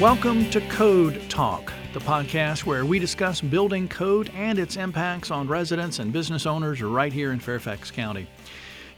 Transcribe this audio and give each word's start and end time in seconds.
Welcome 0.00 0.48
to 0.48 0.62
Code 0.62 1.20
Talk, 1.28 1.74
the 1.92 2.00
podcast 2.00 2.64
where 2.64 2.86
we 2.86 2.98
discuss 2.98 3.42
building 3.42 3.86
code 3.86 4.30
and 4.34 4.58
its 4.58 4.76
impacts 4.76 5.30
on 5.30 5.46
residents 5.46 5.98
and 5.98 6.10
business 6.10 6.46
owners 6.46 6.80
right 6.80 7.12
here 7.12 7.32
in 7.32 7.38
Fairfax 7.38 7.90
County. 7.90 8.26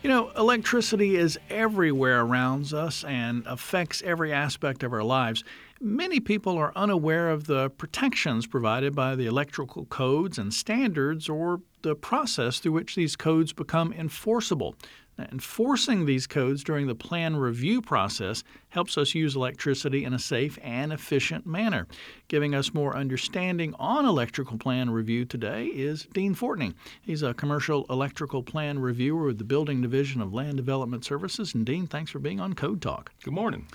You 0.05 0.09
know, 0.11 0.31
electricity 0.37 1.17
is 1.17 1.41
everywhere 1.51 2.21
around 2.21 2.73
us 2.73 3.03
and 3.03 3.43
affects 3.49 4.01
every 4.03 4.33
aspect 4.33 4.85
of 4.85 4.93
our 4.93 5.03
lives. 5.03 5.43
Many 5.81 6.21
people 6.21 6.57
are 6.57 6.73
unaware 6.77 7.31
of 7.31 7.49
the 7.49 7.71
protections 7.71 8.47
provided 8.47 8.95
by 8.95 9.17
the 9.17 9.27
electrical 9.27 9.87
codes 9.87 10.39
and 10.39 10.55
standards 10.55 11.29
or 11.29 11.63
the 11.83 11.97
process 11.97 12.61
through 12.61 12.73
which 12.73 12.95
these 12.95 13.17
codes 13.17 13.53
become 13.53 13.93
enforceable. 13.93 14.77
Enforcing 15.19 16.07
these 16.07 16.27
codes 16.27 16.65
during 16.65 16.87
the 16.87 16.95
plan 16.95 17.37
review 17.37 17.83
process 17.83 18.43
helps 18.71 18.97
us 18.97 19.15
use 19.15 19.37
electricity 19.37 20.05
in 20.05 20.15
a 20.15 20.19
safe 20.19 20.59
and 20.63 20.93
efficient 20.93 21.47
manner. 21.47 21.87
Giving 22.29 22.55
us 22.55 22.73
more 22.73 22.97
understanding 22.97 23.75
on 23.79 24.07
electrical 24.07 24.57
plan 24.59 24.91
review 24.91 25.25
today 25.25 25.67
is 25.67 26.07
Dean 26.13 26.35
Fortney. 26.35 26.75
He's 27.03 27.23
a 27.23 27.35
commercial 27.35 27.85
electrical 27.91 28.43
plan 28.43 28.79
reviewer 28.79 29.27
with 29.27 29.39
the 29.39 29.45
Building 29.45 29.83
Division 29.83 30.21
of 30.23 30.33
Land 30.33 30.57
Development 30.57 31.05
Services. 31.05 31.55
And 31.55 31.67
Dean, 31.67 31.87
thanks 31.87 32.11
for 32.11 32.19
being 32.19 32.41
on 32.41 32.55
Code 32.55 32.81
Talk. 32.81 33.13
Good 33.23 33.35
morning. 33.35 33.67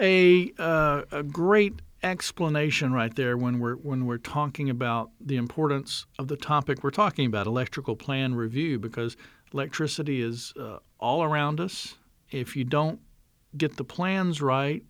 A, 0.00 0.52
uh, 0.58 1.02
a 1.12 1.22
great 1.22 1.74
explanation 2.02 2.92
right 2.92 3.14
there 3.16 3.36
when 3.36 3.58
we're 3.58 3.76
when 3.76 4.04
we're 4.04 4.18
talking 4.18 4.68
about 4.68 5.10
the 5.20 5.36
importance 5.36 6.04
of 6.18 6.28
the 6.28 6.36
topic 6.36 6.84
we're 6.84 6.90
talking 6.90 7.26
about, 7.26 7.46
electrical 7.46 7.96
plan 7.96 8.34
review, 8.34 8.78
because 8.78 9.16
Electricity 9.54 10.20
is 10.20 10.52
uh, 10.58 10.78
all 10.98 11.22
around 11.22 11.60
us. 11.60 11.94
If 12.30 12.56
you 12.56 12.64
don't 12.64 12.98
get 13.56 13.76
the 13.76 13.84
plans 13.84 14.42
right, 14.42 14.82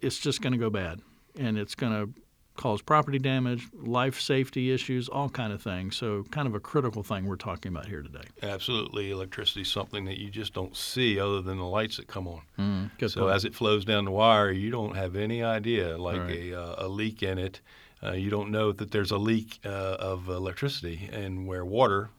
it's 0.00 0.18
just 0.18 0.42
going 0.42 0.52
to 0.52 0.58
go 0.58 0.70
bad, 0.70 1.00
and 1.38 1.56
it's 1.56 1.76
going 1.76 1.92
to 1.92 2.20
cause 2.56 2.82
property 2.82 3.20
damage, 3.20 3.68
life 3.72 4.20
safety 4.20 4.72
issues, 4.72 5.08
all 5.08 5.28
kind 5.28 5.52
of 5.52 5.62
things. 5.62 5.96
So, 5.96 6.24
kind 6.32 6.48
of 6.48 6.56
a 6.56 6.60
critical 6.60 7.04
thing 7.04 7.26
we're 7.26 7.36
talking 7.36 7.70
about 7.70 7.86
here 7.86 8.02
today. 8.02 8.24
Absolutely, 8.42 9.12
electricity 9.12 9.62
is 9.62 9.70
something 9.70 10.04
that 10.06 10.18
you 10.18 10.30
just 10.30 10.52
don't 10.52 10.76
see 10.76 11.20
other 11.20 11.40
than 11.40 11.58
the 11.58 11.64
lights 11.64 11.98
that 11.98 12.08
come 12.08 12.26
on. 12.26 12.42
Mm, 12.58 13.08
so, 13.08 13.22
point. 13.22 13.36
as 13.36 13.44
it 13.44 13.54
flows 13.54 13.84
down 13.84 14.04
the 14.04 14.10
wire, 14.10 14.50
you 14.50 14.72
don't 14.72 14.96
have 14.96 15.14
any 15.14 15.44
idea, 15.44 15.96
like 15.96 16.20
right. 16.20 16.30
a, 16.30 16.60
uh, 16.60 16.86
a 16.86 16.88
leak 16.88 17.22
in 17.22 17.38
it. 17.38 17.60
Uh, 18.02 18.12
you 18.12 18.30
don't 18.30 18.50
know 18.50 18.72
that 18.72 18.90
there's 18.90 19.12
a 19.12 19.18
leak 19.18 19.60
uh, 19.64 19.68
of 19.68 20.28
electricity, 20.28 21.08
and 21.12 21.46
where 21.46 21.64
water 21.64 22.10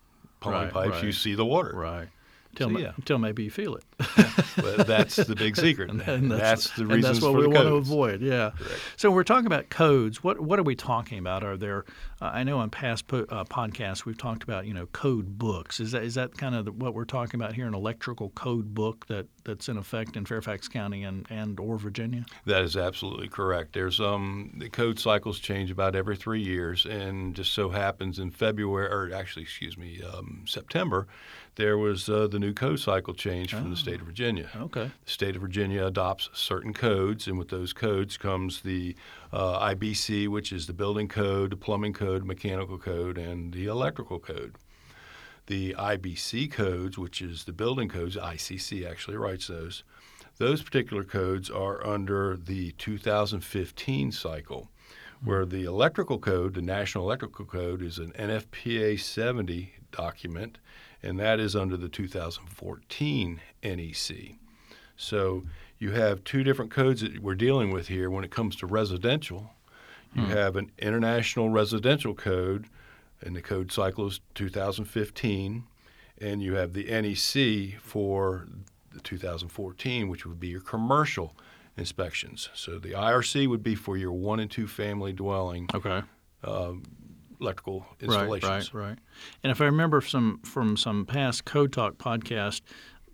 right, 0.52 0.72
pipes, 0.72 0.92
right. 0.92 1.04
you 1.04 1.12
see 1.12 1.36
the 1.36 1.46
water. 1.46 1.72
Right. 1.74 2.08
Until, 2.60 2.78
so, 2.78 2.80
yeah. 2.80 2.92
until 2.96 3.18
maybe 3.18 3.44
you 3.44 3.52
feel 3.52 3.76
it. 3.76 3.84
but 4.56 4.88
that's 4.88 5.18
the 5.18 5.36
big 5.36 5.58
secret. 5.58 5.90
and, 5.90 6.02
and 6.02 6.32
that's, 6.32 6.40
that's, 6.40 6.78
the 6.78 6.86
reason. 6.86 7.02
that's 7.02 7.22
what 7.22 7.34
we 7.34 7.48
want 7.48 7.56
codes. 7.56 7.88
to 7.88 7.94
avoid. 7.94 8.22
Yeah. 8.22 8.52
Correct. 8.58 8.82
So 8.98 9.12
we're 9.12 9.24
talking 9.24 9.48
about 9.48 9.70
codes. 9.70 10.24
What 10.24 10.40
what 10.40 10.60
are 10.60 10.64
we 10.64 10.76
talking 10.76 11.20
about? 11.20 11.44
Are 11.44 11.58
there? 11.58 11.86
Uh, 12.22 12.32
I 12.34 12.44
know 12.44 12.60
on 12.60 12.70
past 12.70 13.08
po- 13.08 13.26
uh, 13.30 13.44
podcasts 13.44 14.06
we've 14.06 14.18
talked 14.18 14.44
about 14.44 14.66
you 14.66 14.74
know 14.74 14.86
code 14.88 15.38
books. 15.38 15.80
Is 15.80 15.92
that 15.92 16.04
is 16.04 16.16
that 16.16 16.38
kind 16.38 16.56
of 16.56 16.66
the, 16.66 16.72
what 16.72 16.94
we're 16.94 17.06
talking 17.06 17.40
about 17.40 17.54
here? 17.54 17.68
An 17.68 17.74
electrical 17.74 18.30
code 18.30 18.74
book 18.74 19.06
that, 19.08 19.28
that's 19.44 19.68
in 19.68 19.78
effect 19.78 20.16
in 20.16 20.26
Fairfax 20.26 20.68
County 20.68 21.04
and, 21.04 21.28
and 21.30 21.60
or 21.60 21.78
Virginia. 21.78 22.26
That 22.46 22.64
is 22.64 22.78
absolutely 22.78 23.28
correct. 23.28 23.74
There's 23.74 24.00
um 24.00 24.54
the 24.58 24.70
code 24.70 25.00
cycles 25.00 25.40
change 25.40 25.72
about 25.72 25.96
every 25.96 26.16
three 26.16 26.42
years, 26.42 26.86
and 26.86 27.36
just 27.36 27.54
so 27.54 27.70
happens 27.70 28.20
in 28.20 28.32
February 28.32 28.88
or 28.88 29.14
actually 29.14 29.44
excuse 29.44 29.78
me 29.78 30.02
um, 30.02 30.46
September 30.48 31.08
there 31.56 31.78
was 31.78 32.10
uh, 32.10 32.28
the 32.28 32.40
new 32.40 32.54
code 32.54 32.80
cycle 32.80 33.14
change 33.14 33.52
from 33.52 33.68
oh. 33.68 33.70
the 33.70 33.76
state 33.78 34.02
of 34.02 34.08
Virginia. 34.08 34.50
Okay. 34.56 34.92
The 35.06 35.12
state 35.12 35.36
of 35.36 35.42
Virginia 35.42 35.86
adopts 35.86 36.30
certain 36.34 36.74
codes, 36.74 37.28
and 37.28 37.38
with 37.38 37.50
those 37.50 37.74
codes 37.74 38.18
comes 38.18 38.62
the 38.62 38.96
uh, 39.32 39.74
IBC, 39.74 40.28
which 40.28 40.52
is 40.52 40.68
the 40.68 40.74
building 40.74 41.08
code, 41.08 41.52
the 41.52 41.58
plumbing 41.58 41.94
code, 41.94 42.26
mechanical 42.26 42.78
code, 42.78 43.18
and 43.18 43.54
the 43.54 43.68
electrical 43.68 44.20
code. 44.20 44.56
The 45.48 45.76
IBC 45.78 46.52
codes, 46.52 46.98
which 46.98 47.22
is 47.22 47.44
the 47.44 47.54
building 47.54 47.88
codes, 47.88 48.16
ICC 48.16 48.90
actually 48.90 49.18
writes 49.18 49.48
those. 49.48 49.84
Those 50.38 50.62
particular 50.62 51.04
codes 51.04 51.50
are 51.50 51.86
under 51.86 52.36
the 52.36 52.72
2015 52.74 54.12
cycle, 54.12 54.70
where 55.24 55.46
the 55.46 55.64
electrical 55.64 56.20
code, 56.20 56.56
the 56.56 56.62
National 56.62 57.06
Electrical 57.06 57.46
Code, 57.46 57.82
is 57.82 58.00
an 58.00 58.12
NFPA 58.14 59.00
70 59.00 59.74
document 59.92 60.58
and 61.06 61.20
that 61.20 61.40
is 61.40 61.56
under 61.56 61.78
the 61.78 61.88
2014 61.88 63.42
NEC. 63.64 64.16
So 64.98 65.44
you 65.78 65.92
have 65.92 66.24
two 66.24 66.44
different 66.44 66.72
codes 66.72 67.02
that 67.02 67.20
we're 67.20 67.36
dealing 67.36 67.72
with 67.72 67.88
here 67.88 68.10
when 68.10 68.24
it 68.24 68.32
comes 68.32 68.56
to 68.58 68.66
residential. 68.66 69.52
You 70.14 70.24
hmm. 70.24 70.32
have 70.32 70.56
an 70.56 70.72
international 70.80 71.50
residential 71.50 72.16
code, 72.16 72.66
and 73.22 73.36
the 73.36 73.42
code 73.42 73.72
cycle 73.72 74.08
is 74.08 74.20
2015, 74.34 75.64
and 76.20 76.42
you 76.42 76.56
have 76.56 76.74
the 76.74 76.86
NEC 76.86 77.80
for 77.80 78.48
the 78.94 79.02
2014, 79.02 80.08
which 80.08 80.26
would 80.26 80.40
be 80.40 80.48
your 80.48 80.62
commercial 80.62 81.36
inspections. 81.78 82.50
So 82.54 82.80
the 82.80 82.92
IRC 82.92 83.48
would 83.50 83.62
be 83.62 83.76
for 83.76 83.98
your 83.98 84.14
one 84.14 84.40
and 84.40 84.50
two 84.50 84.68
family 84.68 85.12
dwelling. 85.12 85.68
Okay. 85.74 86.02
Uh, 86.44 86.74
electrical 87.40 87.86
installations. 88.00 88.74
Right, 88.74 88.82
right, 88.82 88.90
right. 88.90 88.98
And 89.44 89.52
if 89.52 89.62
I 89.62 89.66
remember 89.66 90.02
some 90.02 90.40
from 90.44 90.78
some 90.78 91.06
past 91.06 91.46
Code 91.46 91.72
Talk 91.74 91.98
podcast, 91.98 92.62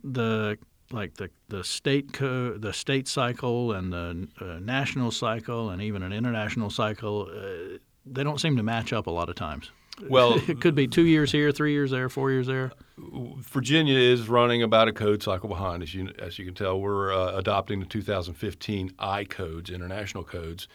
the 0.03 0.57
like 0.91 1.15
the 1.15 1.29
the 1.47 1.63
state 1.63 2.13
co- 2.13 2.57
the 2.57 2.73
state 2.73 3.07
cycle 3.07 3.71
and 3.73 3.93
the 3.93 4.27
uh, 4.39 4.59
national 4.59 5.11
cycle 5.11 5.69
and 5.69 5.81
even 5.81 6.03
an 6.03 6.13
international 6.13 6.69
cycle, 6.69 7.29
uh, 7.31 7.77
they 8.05 8.23
don't 8.23 8.39
seem 8.39 8.57
to 8.57 8.63
match 8.63 8.93
up 8.93 9.07
a 9.07 9.11
lot 9.11 9.29
of 9.29 9.35
times. 9.35 9.71
Well, 10.09 10.39
it 10.47 10.61
could 10.61 10.75
be 10.75 10.87
two 10.87 11.05
years 11.05 11.31
here, 11.31 11.51
three 11.51 11.73
years 11.73 11.91
there, 11.91 12.09
four 12.09 12.31
years 12.31 12.47
there. 12.47 12.71
Virginia 12.97 13.97
is 13.97 14.29
running 14.29 14.63
about 14.63 14.87
a 14.87 14.93
code 14.93 15.23
cycle 15.23 15.49
behind, 15.49 15.83
as 15.83 15.93
you 15.93 16.11
as 16.19 16.37
you 16.37 16.45
can 16.45 16.53
tell. 16.53 16.79
We're 16.79 17.13
uh, 17.13 17.37
adopting 17.37 17.79
the 17.79 17.85
2015 17.85 18.93
I 18.99 19.23
codes, 19.23 19.69
international 19.69 20.23
codes, 20.23 20.67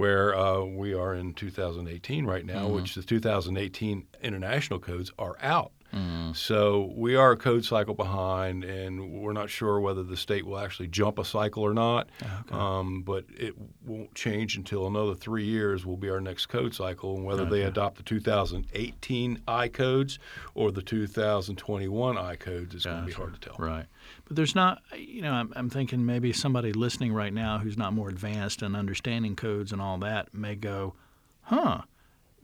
where 0.00 0.34
uh, 0.34 0.64
we 0.64 0.94
are 0.94 1.14
in 1.14 1.34
2018 1.34 2.24
right 2.24 2.46
now, 2.46 2.64
mm-hmm. 2.64 2.74
which 2.74 2.94
the 2.94 3.02
2018 3.02 4.06
international 4.22 4.78
codes 4.78 5.12
are 5.18 5.36
out. 5.42 5.72
Mm-hmm. 5.92 6.32
So 6.34 6.92
we 6.94 7.16
are 7.16 7.32
a 7.32 7.36
code 7.36 7.64
cycle 7.64 7.94
behind, 7.94 8.64
and 8.64 9.12
we're 9.20 9.32
not 9.32 9.50
sure 9.50 9.80
whether 9.80 10.02
the 10.02 10.16
state 10.16 10.46
will 10.46 10.58
actually 10.58 10.88
jump 10.88 11.18
a 11.18 11.24
cycle 11.24 11.62
or 11.62 11.74
not. 11.74 12.08
Okay. 12.22 12.54
Um, 12.54 13.02
but 13.02 13.24
it 13.36 13.54
won't 13.84 14.14
change 14.14 14.56
until 14.56 14.86
another 14.86 15.14
three 15.14 15.44
years 15.44 15.84
will 15.84 15.96
be 15.96 16.08
our 16.08 16.20
next 16.20 16.46
code 16.46 16.74
cycle, 16.74 17.16
and 17.16 17.24
whether 17.24 17.44
they 17.44 17.62
adopt 17.62 17.96
the 17.96 18.02
2018 18.02 19.42
I 19.48 19.68
codes 19.68 20.18
or 20.54 20.70
the 20.70 20.82
2021 20.82 22.18
I 22.18 22.36
codes 22.36 22.74
is 22.74 22.84
gotcha. 22.84 22.94
going 22.94 23.02
to 23.02 23.06
be 23.06 23.12
hard 23.12 23.34
to 23.34 23.40
tell. 23.40 23.56
Right. 23.58 23.86
But 24.26 24.36
there's 24.36 24.54
not, 24.54 24.82
you 24.96 25.22
know, 25.22 25.32
I'm, 25.32 25.52
I'm 25.56 25.70
thinking 25.70 26.06
maybe 26.06 26.32
somebody 26.32 26.72
listening 26.72 27.12
right 27.12 27.32
now 27.32 27.58
who's 27.58 27.76
not 27.76 27.92
more 27.92 28.08
advanced 28.08 28.62
in 28.62 28.76
understanding 28.76 29.36
codes 29.36 29.72
and 29.72 29.82
all 29.82 29.98
that 29.98 30.32
may 30.32 30.54
go, 30.54 30.94
huh, 31.42 31.82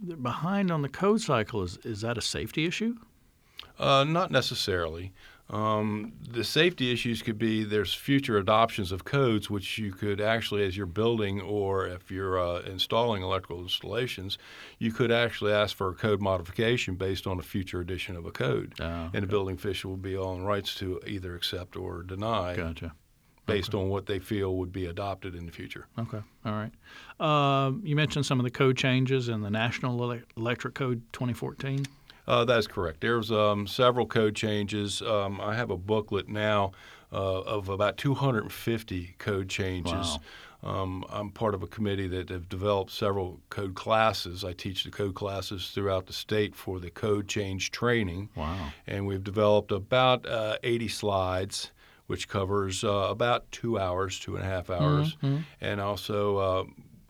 they're 0.01 0.17
behind 0.17 0.71
on 0.71 0.83
the 0.83 0.89
code 0.89 1.21
cycle. 1.21 1.63
Is, 1.63 1.79
is 1.85 2.01
that 2.01 2.19
a 2.19 2.23
safety 2.23 2.67
issue? 2.67 2.97
Uh, 3.79 4.05
not 4.05 4.31
necessarily. 4.31 5.13
Um, 5.49 6.15
the 6.29 6.43
safety 6.43 6.93
issues 6.93 7.23
could 7.23 7.39
be 7.39 7.63
there's 7.63 7.95
future 7.95 8.37
adoptions 8.37 8.91
of 8.91 9.05
codes 9.05 9.49
which 9.49 9.79
you 9.79 9.93
could 9.93 10.21
actually, 10.21 10.65
as 10.65 10.77
you're 10.77 10.87
building 10.87 11.41
or 11.41 11.87
if 11.87 12.11
you're 12.11 12.39
uh, 12.39 12.63
installing 12.63 13.23
electrical 13.23 13.61
installations, 13.61 14.39
you 14.81 14.91
could 14.93 15.13
actually 15.13 15.53
ask 15.53 15.77
for 15.77 15.91
a 15.91 15.95
code 15.95 16.21
modification 16.21 16.97
based 16.97 17.29
on 17.29 17.39
a 17.39 17.43
future 17.43 17.81
edition 17.81 18.17
of 18.17 18.27
a 18.27 18.33
code. 18.33 18.75
Oh, 18.81 18.85
okay. 18.85 19.11
And 19.15 19.23
the 19.23 19.29
building 19.29 19.55
official 19.55 19.91
will 19.91 19.99
be 19.99 20.17
on 20.17 20.43
rights 20.43 20.75
to 20.77 21.01
either 21.07 21.37
accept 21.37 21.77
or 21.77 22.03
deny. 22.03 22.57
Gotcha. 22.57 22.93
Based 23.47 23.73
okay. 23.73 23.79
on 23.81 23.89
what 23.89 24.07
they 24.07 24.19
feel 24.19 24.57
would 24.57 24.73
be 24.73 24.87
adopted 24.87 25.37
in 25.37 25.47
the 25.47 25.53
future. 25.53 25.87
Okay, 25.97 26.21
all 26.45 26.53
right. 26.53 26.73
Uh, 27.21 27.71
you 27.85 27.95
mentioned 27.95 28.27
some 28.27 28.41
of 28.41 28.45
the 28.45 28.51
code 28.51 28.77
changes 28.77 29.29
in 29.29 29.43
the 29.43 29.51
National 29.51 30.21
Electric 30.37 30.75
Code 30.75 31.01
2014. 31.13 31.87
Uh, 32.27 32.45
that's 32.45 32.67
correct. 32.67 33.01
There's 33.01 33.31
um, 33.31 33.67
several 33.67 34.07
code 34.07 34.35
changes. 34.35 35.03
Um, 35.03 35.41
I 35.41 35.55
have 35.55 35.71
a 35.71 35.77
booklet 35.77 36.29
now 36.29 36.73
uh, 37.13 37.41
of 37.41 37.69
about 37.69 37.97
250 37.97 39.15
code 39.19 39.49
changes. 39.49 39.93
Wow. 39.93 40.21
Um, 40.63 41.05
I'm 41.11 41.31
part 41.31 41.55
of 41.55 41.63
a 41.63 41.67
committee 41.67 42.09
that 42.09 42.29
have 42.31 42.49
developed 42.49 42.91
several 42.91 43.41
code 43.51 43.75
classes. 43.75 44.43
I 44.43 44.53
teach 44.53 44.85
the 44.85 44.91
code 44.91 45.15
classes 45.15 45.71
throughout 45.73 46.07
the 46.07 46.13
state 46.13 46.57
for 46.57 46.81
the 46.81 46.91
code 46.91 47.29
change 47.29 47.71
training. 47.71 48.31
Wow. 48.35 48.73
And 48.87 49.07
we've 49.07 49.23
developed 49.23 49.71
about 49.71 50.27
uh, 50.27 50.57
80 50.65 50.89
slides, 50.89 51.71
which 52.07 52.29
covers 52.29 52.83
uh, 52.83 52.89
about 52.89 53.51
two 53.53 53.79
hours, 53.79 54.19
two 54.19 54.35
and 54.35 54.45
a 54.45 54.49
half 54.49 54.71
hours. 54.71 55.17
Mm-hmm. 55.17 55.39
And 55.61 55.81
also, 55.81 56.37
uh, 56.39 56.65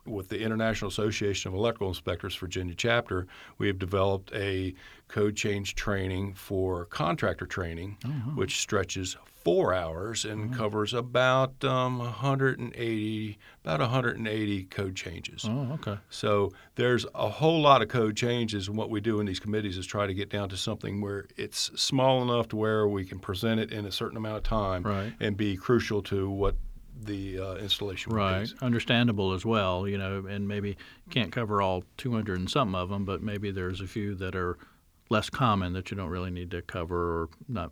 with 0.05 0.29
the 0.29 0.39
International 0.39 0.89
Association 0.89 1.49
of 1.49 1.55
Electrical 1.55 1.89
Inspectors 1.89 2.35
Virginia 2.35 2.75
chapter, 2.75 3.27
we 3.57 3.67
have 3.67 3.79
developed 3.79 4.31
a 4.33 4.73
code 5.07 5.35
change 5.35 5.75
training 5.75 6.33
for 6.33 6.85
contractor 6.85 7.45
training, 7.45 7.97
uh-huh. 8.03 8.31
which 8.31 8.59
stretches 8.59 9.15
four 9.43 9.73
hours 9.73 10.25
and 10.25 10.53
covers 10.53 10.93
about 10.93 11.63
um, 11.63 11.99
180, 11.99 13.37
about 13.63 13.79
180 13.79 14.63
code 14.65 14.95
changes. 14.95 15.45
Oh, 15.47 15.71
okay. 15.75 15.97
So 16.09 16.51
there's 16.75 17.05
a 17.15 17.29
whole 17.29 17.61
lot 17.61 17.81
of 17.81 17.87
code 17.87 18.17
changes, 18.17 18.67
and 18.67 18.75
what 18.77 18.89
we 18.89 18.99
do 18.99 19.19
in 19.21 19.25
these 19.25 19.39
committees 19.39 19.77
is 19.77 19.85
try 19.85 20.05
to 20.07 20.13
get 20.13 20.29
down 20.29 20.49
to 20.49 20.57
something 20.57 20.99
where 21.01 21.25
it's 21.37 21.71
small 21.81 22.21
enough 22.21 22.49
to 22.49 22.55
where 22.57 22.87
we 22.87 23.05
can 23.05 23.19
present 23.19 23.59
it 23.61 23.71
in 23.71 23.85
a 23.85 23.91
certain 23.91 24.17
amount 24.17 24.37
of 24.37 24.43
time 24.43 24.83
Right. 24.83 25.13
and 25.19 25.37
be 25.37 25.55
crucial 25.55 26.01
to 26.03 26.29
what 26.29 26.55
the 26.99 27.39
uh, 27.39 27.55
installation 27.55 28.11
Right. 28.13 28.47
be. 28.47 28.65
Understandable 28.65 29.31
as 29.33 29.45
well, 29.45 29.87
you 29.87 29.97
know, 29.97 30.25
and 30.27 30.47
maybe 30.47 30.75
can't 31.09 31.31
cover 31.31 31.61
all 31.61 31.83
200 31.97 32.37
and 32.39 32.49
something 32.49 32.75
of 32.75 32.89
them, 32.89 33.05
but 33.05 33.21
maybe 33.21 33.51
there's 33.51 33.79
a 33.81 33.87
few 33.87 34.15
that 34.15 34.35
are 34.35 34.57
less 35.09 35.29
common 35.29 35.73
that 35.73 35.89
you 35.91 35.97
don't 35.97 36.09
really 36.09 36.31
need 36.31 36.51
to 36.51 36.61
cover 36.61 37.21
or 37.23 37.29
not 37.47 37.71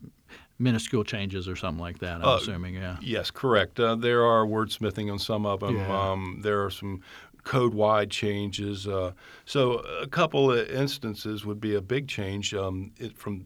minuscule 0.58 1.04
changes 1.04 1.48
or 1.48 1.56
something 1.56 1.82
like 1.82 2.00
that, 2.00 2.22
I'm 2.22 2.28
Uh, 2.28 2.36
assuming, 2.38 2.76
yeah. 2.76 2.98
Yes, 3.02 3.30
correct. 3.32 3.80
Uh, 3.80 3.96
there 3.96 4.24
are 4.24 4.46
wordsmithing 4.46 5.12
on 5.12 5.20
some 5.20 5.46
of 5.46 5.60
them. 5.60 5.76
Yeah. 5.76 6.12
Um, 6.12 6.40
there 6.44 6.64
are 6.64 6.70
some 6.70 7.02
code-wide 7.44 8.10
changes. 8.10 8.88
Uh, 8.88 9.12
so 9.46 9.74
a 10.02 10.08
couple 10.08 10.52
of 10.52 10.68
instances 10.70 11.46
would 11.46 11.60
be 11.60 11.76
a 11.76 11.82
big 11.82 12.08
change 12.08 12.54
um, 12.54 12.92
it, 12.98 13.18
from 13.18 13.46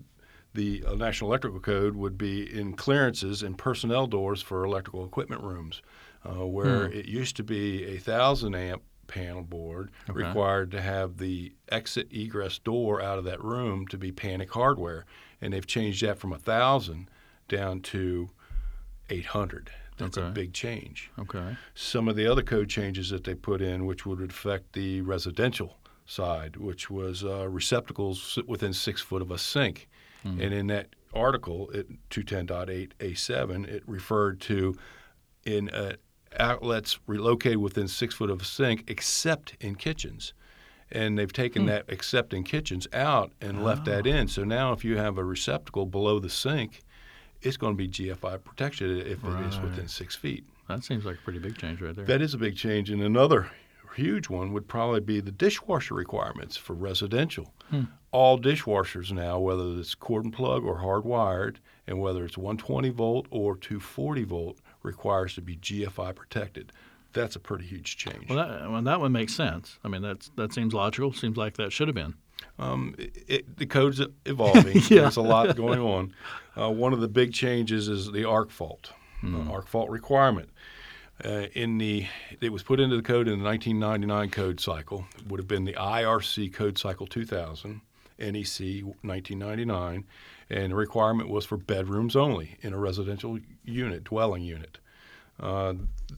the 0.53 0.83
uh, 0.87 0.95
National 0.95 1.29
Electrical 1.31 1.59
Code 1.59 1.95
would 1.95 2.17
be 2.17 2.43
in 2.59 2.73
clearances 2.75 3.43
and 3.43 3.57
personnel 3.57 4.07
doors 4.07 4.41
for 4.41 4.63
electrical 4.63 5.03
equipment 5.03 5.41
rooms, 5.43 5.81
uh, 6.25 6.45
where 6.45 6.87
Hmm. 6.87 6.93
it 6.93 7.05
used 7.07 7.35
to 7.37 7.43
be 7.43 7.85
a 7.85 7.97
thousand 7.97 8.55
amp 8.55 8.81
panel 9.09 9.41
board 9.43 9.91
Okay. 10.09 10.23
required 10.25 10.71
to 10.71 10.81
have 10.81 11.17
the 11.17 11.51
exit 11.69 12.07
egress 12.11 12.57
door 12.59 13.01
out 13.01 13.17
of 13.17 13.25
that 13.25 13.43
room 13.43 13.85
to 13.87 13.97
be 13.97 14.11
panic 14.13 14.51
hardware, 14.53 15.05
and 15.41 15.51
they've 15.53 15.67
changed 15.67 16.01
that 16.03 16.17
from 16.19 16.31
a 16.31 16.37
thousand 16.37 17.09
down 17.49 17.81
to 17.81 18.29
800. 19.09 19.69
That's 19.97 20.15
a 20.17 20.21
big 20.31 20.53
change. 20.53 21.11
Okay. 21.19 21.57
Some 21.75 22.07
of 22.07 22.15
the 22.15 22.25
other 22.25 22.41
code 22.43 22.69
changes 22.69 23.09
that 23.09 23.25
they 23.25 23.35
put 23.35 23.61
in, 23.61 23.85
which 23.85 24.05
would 24.05 24.21
affect 24.21 24.71
the 24.73 25.01
residential 25.01 25.77
side, 26.05 26.55
which 26.55 26.89
was 26.89 27.23
uh, 27.25 27.49
receptacles 27.49 28.39
within 28.47 28.71
six 28.73 29.01
foot 29.01 29.21
of 29.21 29.29
a 29.31 29.37
sink. 29.37 29.89
And 30.23 30.41
in 30.53 30.67
that 30.67 30.87
article, 31.13 31.69
at 31.73 31.85
210.8A7, 32.09 33.67
it 33.67 33.83
referred 33.87 34.39
to 34.41 34.75
in 35.45 35.69
uh, 35.69 35.93
outlets 36.37 36.99
relocated 37.07 37.57
within 37.57 37.87
six 37.87 38.13
foot 38.15 38.29
of 38.29 38.41
a 38.41 38.45
sink, 38.45 38.83
except 38.87 39.55
in 39.59 39.75
kitchens. 39.75 40.33
And 40.91 41.17
they've 41.17 41.31
taken 41.31 41.63
hmm. 41.63 41.67
that 41.69 41.85
except 41.87 42.33
in 42.33 42.43
kitchens 42.43 42.87
out 42.93 43.31
and 43.41 43.63
left 43.63 43.85
that 43.85 44.07
oh. 44.07 44.09
in. 44.09 44.27
So 44.27 44.43
now, 44.43 44.73
if 44.73 44.83
you 44.83 44.97
have 44.97 45.17
a 45.17 45.23
receptacle 45.23 45.85
below 45.85 46.19
the 46.19 46.29
sink, 46.29 46.81
it's 47.41 47.57
going 47.57 47.73
to 47.73 47.77
be 47.77 47.87
GFI 47.87 48.43
protection 48.43 48.97
if 48.99 49.23
it 49.23 49.45
is 49.47 49.59
within 49.59 49.87
six 49.87 50.15
feet. 50.15 50.43
That 50.67 50.83
seems 50.83 51.05
like 51.05 51.15
a 51.15 51.21
pretty 51.23 51.39
big 51.39 51.57
change 51.57 51.81
right 51.81 51.95
there. 51.95 52.05
That 52.05 52.21
is 52.21 52.33
a 52.33 52.37
big 52.37 52.55
change. 52.55 52.89
And 52.89 53.01
another 53.01 53.49
huge 53.95 54.29
one 54.29 54.53
would 54.53 54.67
probably 54.67 54.99
be 54.99 55.19
the 55.19 55.31
dishwasher 55.31 55.93
requirements 55.93 56.57
for 56.57 56.73
residential. 56.73 57.53
Hmm. 57.69 57.83
All 58.11 58.39
dishwashers 58.39 59.11
now, 59.11 59.39
whether 59.39 59.79
it's 59.79 59.95
cord 59.95 60.25
and 60.25 60.33
plug 60.33 60.63
or 60.63 60.79
hardwired, 60.79 61.57
and 61.87 61.99
whether 61.99 62.25
it's 62.25 62.37
120 62.37 62.89
volt 62.89 63.27
or 63.29 63.55
240 63.55 64.23
volt, 64.23 64.59
requires 64.83 65.35
to 65.35 65.41
be 65.41 65.55
GFI 65.57 66.15
protected. 66.15 66.71
That's 67.13 67.35
a 67.35 67.39
pretty 67.39 67.65
huge 67.65 67.97
change. 67.97 68.29
well, 68.29 68.37
that, 68.37 68.69
well, 68.71 68.81
that 68.81 68.99
one 68.99 69.11
makes 69.11 69.33
sense. 69.33 69.79
I 69.83 69.87
mean, 69.87 70.01
that's 70.01 70.29
that 70.35 70.53
seems 70.53 70.73
logical. 70.73 71.11
Seems 71.11 71.37
like 71.37 71.57
that 71.57 71.71
should 71.71 71.87
have 71.87 71.95
been. 71.95 72.13
Um, 72.57 72.95
it, 72.97 73.23
it, 73.27 73.57
the 73.57 73.65
code's 73.65 74.01
evolving. 74.25 74.81
Yeah. 74.89 75.01
There's 75.01 75.17
a 75.17 75.21
lot 75.21 75.55
going 75.55 75.79
on. 75.79 76.13
Uh, 76.57 76.69
one 76.69 76.91
of 76.91 76.99
the 76.99 77.07
big 77.07 77.31
changes 77.31 77.87
is 77.87 78.11
the 78.11 78.25
arc 78.25 78.51
fault, 78.51 78.91
uh, 79.23 79.49
arc 79.49 79.65
fault 79.65 79.89
requirement. 79.89 80.49
Uh, 81.23 81.45
in 81.53 81.77
the 81.77 82.05
it 82.41 82.51
was 82.51 82.63
put 82.63 82.81
into 82.81 82.97
the 82.97 83.01
code 83.01 83.29
in 83.29 83.39
the 83.39 83.45
1999 83.45 84.29
code 84.29 84.59
cycle. 84.59 85.05
It 85.17 85.27
would 85.27 85.39
have 85.39 85.47
been 85.47 85.63
the 85.63 85.73
IRC 85.73 86.51
code 86.53 86.77
cycle 86.77 87.07
2000, 87.07 87.79
NEC 88.19 88.83
1999, 89.01 90.05
and 90.49 90.71
the 90.71 90.75
requirement 90.75 91.29
was 91.29 91.45
for 91.45 91.57
bedrooms 91.57 92.15
only 92.15 92.57
in 92.61 92.73
a 92.73 92.77
residential 92.77 93.39
unit, 93.63 94.03
dwelling 94.03 94.43
unit. 94.43 94.79
Uh, 95.39 95.73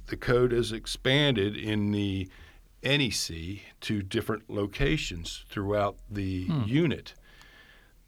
the 0.07 0.18
code 0.18 0.51
is 0.51 0.71
expanded 0.71 1.56
in 1.56 1.92
the 1.92 2.27
NEC 2.83 3.59
to 3.81 4.01
different 4.01 4.50
locations 4.50 5.45
throughout 5.50 5.98
the 6.09 6.45
hmm. 6.45 6.63
unit. 6.65 7.13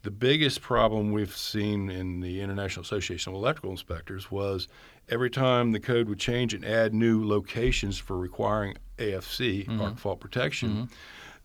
The 0.02 0.10
biggest 0.10 0.60
problem 0.60 1.12
we've 1.12 1.34
seen 1.34 1.88
in 1.88 2.20
the 2.20 2.40
International 2.40 2.82
Association 2.82 3.32
of 3.32 3.36
Electrical 3.36 3.70
Inspectors 3.70 4.30
was 4.30 4.68
every 5.08 5.30
time 5.30 5.72
the 5.72 5.80
code 5.80 6.08
would 6.08 6.18
change 6.18 6.52
and 6.52 6.64
add 6.64 6.92
new 6.92 7.26
locations 7.26 7.96
for 7.96 8.18
requiring 8.18 8.76
AFC, 8.98 9.66
hmm. 9.66 9.80
arc 9.80 9.96
fault 9.96 10.20
protection, 10.20 10.70
hmm. 10.70 10.84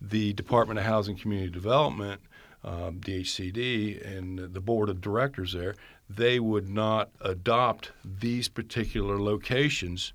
the 0.02 0.34
Department 0.34 0.80
of 0.80 0.86
Housing 0.86 1.16
Community 1.16 1.52
Development, 1.52 2.20
um, 2.64 3.00
DHCD, 3.00 4.06
and 4.18 4.40
the 4.54 4.62
board 4.62 4.90
of 4.90 5.02
directors 5.02 5.54
there, 5.54 5.76
they 6.10 6.40
would 6.40 6.68
not 6.70 7.10
adopt 7.22 7.92
these 8.04 8.48
particular 8.50 9.20
locations 9.20 10.14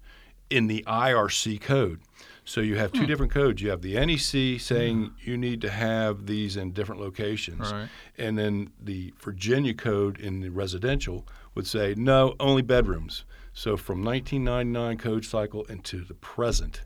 in 0.50 0.66
the 0.66 0.84
IRC 0.86 1.60
code. 1.60 2.00
So 2.44 2.60
you 2.60 2.76
have 2.76 2.92
two 2.92 3.06
different 3.06 3.32
codes. 3.32 3.62
You 3.62 3.70
have 3.70 3.80
the 3.80 3.94
NEC 3.94 4.60
saying 4.60 5.12
you 5.22 5.38
need 5.38 5.62
to 5.62 5.70
have 5.70 6.26
these 6.26 6.56
in 6.58 6.72
different 6.72 7.00
locations, 7.00 7.72
Right. 7.72 7.88
and 8.18 8.36
then 8.36 8.70
the 8.78 9.14
Virginia 9.22 9.72
code 9.72 10.20
in 10.20 10.40
the 10.40 10.50
residential 10.50 11.26
would 11.54 11.66
say 11.66 11.94
no, 11.96 12.34
only 12.38 12.60
bedrooms. 12.62 13.24
So 13.54 13.76
from 13.78 14.04
1999 14.04 14.98
code 14.98 15.24
cycle 15.24 15.64
into 15.64 16.04
the 16.04 16.14
present, 16.14 16.82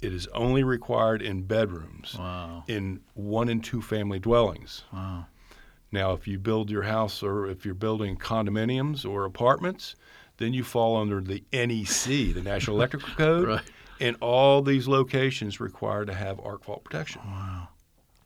it 0.00 0.12
is 0.12 0.26
only 0.28 0.62
required 0.62 1.22
in 1.22 1.42
bedrooms 1.42 2.16
Wow. 2.18 2.64
in 2.68 3.00
one 3.14 3.48
and 3.48 3.62
two 3.62 3.82
family 3.82 4.18
dwellings. 4.18 4.84
Wow. 4.92 5.26
Now, 5.90 6.12
if 6.12 6.28
you 6.28 6.38
build 6.38 6.70
your 6.70 6.82
house 6.82 7.22
or 7.22 7.46
if 7.46 7.64
you're 7.64 7.74
building 7.74 8.16
condominiums 8.16 9.08
or 9.08 9.24
apartments, 9.24 9.96
then 10.36 10.52
you 10.52 10.62
fall 10.62 10.96
under 10.96 11.20
the 11.20 11.42
NEC, 11.52 12.34
the 12.34 12.42
National 12.42 12.76
Electrical 12.76 13.08
Code, 13.16 13.48
Right. 13.48 13.62
and 14.00 14.16
all 14.20 14.62
these 14.62 14.86
locations 14.86 15.60
require 15.60 16.04
to 16.04 16.12
have 16.14 16.38
arc 16.40 16.62
fault 16.64 16.84
protection. 16.84 17.22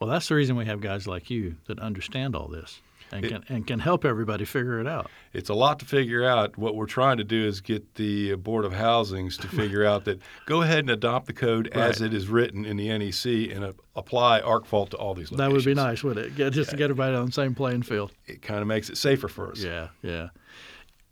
Well, 0.00 0.10
that's 0.10 0.26
the 0.28 0.34
reason 0.34 0.56
we 0.56 0.66
have 0.66 0.80
guys 0.80 1.06
like 1.06 1.30
you 1.30 1.54
that 1.66 1.78
understand 1.78 2.34
all 2.34 2.48
this 2.48 2.80
and 3.12 3.24
It- 3.24 3.28
can 3.28 3.44
and 3.48 3.66
can 3.66 3.78
help 3.78 4.04
everybody 4.04 4.44
figure 4.44 4.80
it 4.80 4.86
out. 4.86 5.10
It's 5.32 5.48
a 5.48 5.54
lot 5.54 5.78
to 5.80 5.84
figure 5.84 6.24
out. 6.24 6.56
What 6.58 6.74
we're 6.74 6.86
trying 6.86 7.18
to 7.18 7.24
do 7.24 7.46
is 7.46 7.60
get 7.60 7.94
the 7.94 8.34
Board 8.34 8.64
of 8.64 8.72
Housings 8.72 9.36
to 9.38 9.46
figure 9.48 9.84
out 9.84 10.04
that 10.06 10.20
go 10.46 10.62
ahead 10.62 10.80
and 10.80 10.90
adopt 10.90 11.26
the 11.26 11.32
code 11.32 11.68
as 11.68 12.00
it 12.00 12.12
is 12.14 12.28
written 12.28 12.64
in 12.64 12.76
the 12.76 12.88
NEC 12.88 13.54
and 13.54 13.64
uh, 13.64 13.72
apply 13.94 14.40
arc 14.40 14.66
fault 14.66 14.90
to 14.90 14.96
all 14.96 15.14
these 15.14 15.30
locations. 15.30 15.38
That 15.38 15.52
would 15.52 15.64
be 15.64 15.74
nice, 15.74 16.02
wouldn't 16.02 16.26
it? 16.26 16.36
Get, 16.36 16.52
just 16.52 16.70
to 16.70 16.76
get 16.76 16.84
everybody 16.84 17.14
on 17.16 17.26
the 17.26 17.32
same 17.32 17.54
playing 17.54 17.82
field. 17.82 18.12
It 18.26 18.42
kind 18.42 18.60
of 18.60 18.66
makes 18.66 18.88
it 18.90 18.96
safer 18.96 19.28
for 19.28 19.52
us. 19.52 19.62
Yeah, 19.62 19.88
yeah. 20.02 20.28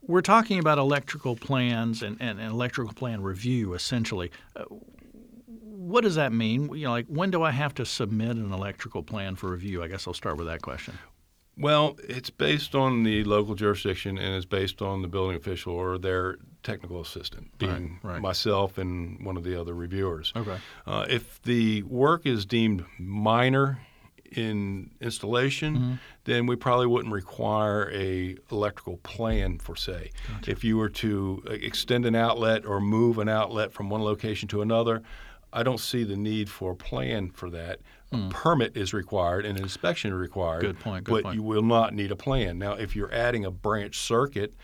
We're 0.02 0.22
talking 0.22 0.58
about 0.58 0.78
electrical 0.78 1.36
plans 1.36 2.02
and, 2.02 2.16
and, 2.20 2.40
and 2.40 2.50
electrical 2.50 2.92
plan 2.94 3.22
review, 3.22 3.74
essentially. 3.74 4.30
Uh, 4.56 4.64
what 5.46 6.02
does 6.02 6.14
that 6.14 6.32
mean? 6.32 6.72
You 6.74 6.84
know, 6.84 6.90
like 6.92 7.06
when 7.06 7.30
do 7.30 7.42
I 7.42 7.50
have 7.50 7.74
to 7.74 7.84
submit 7.86 8.36
an 8.36 8.52
electrical 8.52 9.02
plan 9.02 9.34
for 9.36 9.50
review? 9.50 9.82
I 9.82 9.88
guess 9.88 10.06
I'll 10.06 10.14
start 10.14 10.36
with 10.36 10.46
that 10.46 10.62
question. 10.62 10.98
Well, 11.60 11.96
it's 12.08 12.30
based 12.30 12.74
on 12.74 13.02
the 13.02 13.22
local 13.24 13.54
jurisdiction 13.54 14.16
and 14.18 14.34
it's 14.34 14.46
based 14.46 14.80
on 14.80 15.02
the 15.02 15.08
building 15.08 15.36
official 15.36 15.74
or 15.74 15.98
their 15.98 16.38
technical 16.62 17.00
assistant, 17.00 17.56
being 17.58 17.98
right. 18.02 18.20
myself 18.20 18.78
and 18.78 19.24
one 19.24 19.36
of 19.36 19.44
the 19.44 19.60
other 19.60 19.74
reviewers. 19.74 20.32
Okay. 20.34 20.56
Uh, 20.86 21.06
if 21.08 21.40
the 21.42 21.82
work 21.82 22.26
is 22.26 22.46
deemed 22.46 22.84
minor 22.98 23.78
in 24.32 24.90
installation, 25.00 25.98
then 26.24 26.46
we 26.46 26.56
probably 26.56 26.86
wouldn't 26.86 27.12
require 27.12 27.90
a 27.92 28.36
electrical 28.50 28.98
plan 28.98 29.58
for 29.58 29.76
say. 29.76 30.10
If 30.46 30.64
you 30.64 30.76
were 30.76 30.88
to 30.90 31.42
uh, 31.48 31.52
extend 31.52 32.06
an 32.06 32.14
outlet 32.14 32.64
or 32.64 32.80
move 32.80 33.18
an 33.18 33.28
outlet 33.28 33.72
from 33.72 33.90
one 33.90 34.02
location 34.02 34.48
to 34.48 34.62
another, 34.62 35.02
I 35.52 35.62
don't 35.62 35.80
see 35.80 36.04
the 36.04 36.16
need 36.16 36.48
for 36.48 36.72
a 36.72 36.76
plan 36.76 37.30
for 37.30 37.50
that. 37.50 37.80
A 38.12 38.28
permit 38.28 38.76
is 38.76 38.92
required 38.92 39.46
and 39.46 39.56
an 39.56 39.62
inspection 39.62 40.12
is 40.12 40.18
required. 40.18 40.62
Good 40.62 40.80
point, 40.80 41.04
good 41.04 41.12
but 41.12 41.22
point. 41.22 41.34
you 41.36 41.42
will 41.44 41.62
not 41.62 41.94
need 41.94 42.10
a 42.10 42.16
plan. 42.16 42.58
Now, 42.58 42.72
if 42.72 42.96
you're 42.96 43.12
adding 43.12 43.44
a 43.44 43.50
branch 43.52 43.98
circuit 43.98 44.54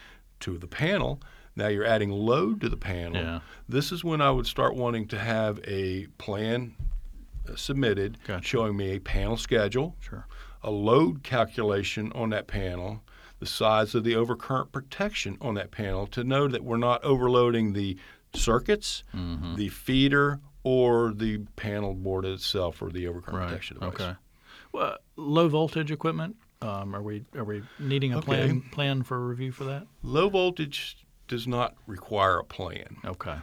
to 0.41 0.59
the 0.59 0.67
panel, 0.67 1.21
now 1.55 1.69
you're 1.69 1.85
adding 1.87 2.11
load 2.11 2.61
to 2.63 2.69
the 2.69 2.77
panel. 2.77 3.23
Yeah. 3.23 3.41
This 3.69 3.93
is 3.93 4.03
when 4.03 4.21
I 4.21 4.31
would 4.33 4.47
start 4.47 4.75
wanting 4.75 5.07
to 5.09 5.19
have 5.19 5.61
a 5.65 6.07
plan 6.19 6.75
uh, 7.49 7.55
submitted 7.55 8.19
Gotcha. 8.27 8.45
showing 8.45 8.77
me 8.77 8.97
a 8.97 8.99
panel 8.99 9.37
schedule, 9.37 9.95
Sure. 10.01 10.27
a 10.65 10.71
load 10.73 11.23
calculation 11.23 12.11
on 12.17 12.31
that 12.31 12.49
panel, 12.49 13.03
the 13.39 13.47
size 13.47 13.95
of 13.95 14.03
the 14.03 14.15
overcurrent 14.15 14.73
protection 14.73 15.39
on 15.41 15.55
that 15.55 15.71
panel 15.71 16.09
to 16.09 16.25
know 16.25 16.49
that 16.49 16.65
we're 16.65 16.77
not 16.79 17.05
overloading 17.05 17.75
the 17.75 17.97
circuits, 18.35 19.05
Mm-hmm. 19.15 19.55
the 19.55 19.69
feeder, 19.69 20.41
or 20.67 21.13
the 21.13 21.39
panel 21.55 21.95
board 21.95 22.25
itself 22.25 22.83
or 22.83 22.91
the 22.91 23.05
overcurrent 23.05 23.33
Right. 23.35 23.49
protection 23.51 23.79
device. 23.79 24.01
Okay. 24.01 24.15
Well, 24.73 24.97
low 25.15 25.49
voltage 25.49 25.93
equipment. 25.93 26.35
Um, 26.61 26.93
are 26.97 27.03
we 27.03 27.25
are 27.37 27.45
we 27.45 27.63
needing 27.79 28.13
a 28.15 28.19
Okay. 28.19 28.27
plan 28.27 28.63
plan 28.73 29.03
for 29.05 29.17
a 29.17 29.21
review 29.27 29.53
for 29.53 29.63
that? 29.65 29.87
Low 30.03 30.29
voltage 30.29 31.07
does 31.29 31.47
not 31.47 31.77
require 31.87 32.39
a 32.39 32.45
plan. 32.45 32.97
Okay. 33.05 33.37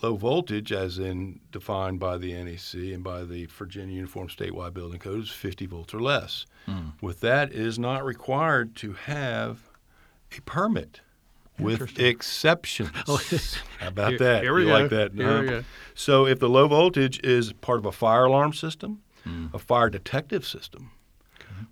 Low 0.00 0.14
voltage, 0.14 0.70
as 0.70 0.96
in 1.00 1.40
defined 1.50 1.98
by 1.98 2.16
the 2.18 2.32
NEC 2.32 2.92
and 2.94 3.02
by 3.02 3.24
the 3.24 3.46
Virginia 3.46 3.96
Uniform 3.96 4.28
Statewide 4.28 4.72
Building 4.72 5.00
Code, 5.00 5.22
is 5.24 5.30
50 5.30 5.66
volts 5.66 5.92
or 5.92 6.00
less. 6.00 6.46
Hmm. 6.66 6.90
With 7.02 7.18
that, 7.20 7.50
it 7.50 7.58
is 7.58 7.80
not 7.80 8.04
required 8.04 8.76
to 8.76 8.92
have 8.92 9.68
a 10.36 10.40
permit, 10.42 11.00
with 11.60 11.80
Interesting. 11.80 12.06
exceptions. 12.06 12.90
Oh, 13.08 13.20
How 13.78 13.88
about 13.88 14.08
here- 14.10 14.18
that? 14.18 14.42
here 14.42 14.54
we 14.54 14.62
you 14.62 14.66
go. 14.68 14.72
like 14.72 14.90
that? 14.90 15.12
Here 15.14 15.26
huh? 15.26 15.40
we 15.42 15.46
go. 15.48 15.64
So, 15.94 16.26
if 16.26 16.38
the 16.38 16.48
low 16.48 16.68
voltage 16.68 17.20
is 17.24 17.52
part 17.54 17.78
of 17.78 17.86
a 17.86 17.92
fire 17.92 18.24
alarm 18.24 18.52
system, 18.52 19.00
Hmm. 19.24 19.48
a 19.52 19.58
fire 19.58 19.90
detective 19.90 20.46
system, 20.46 20.92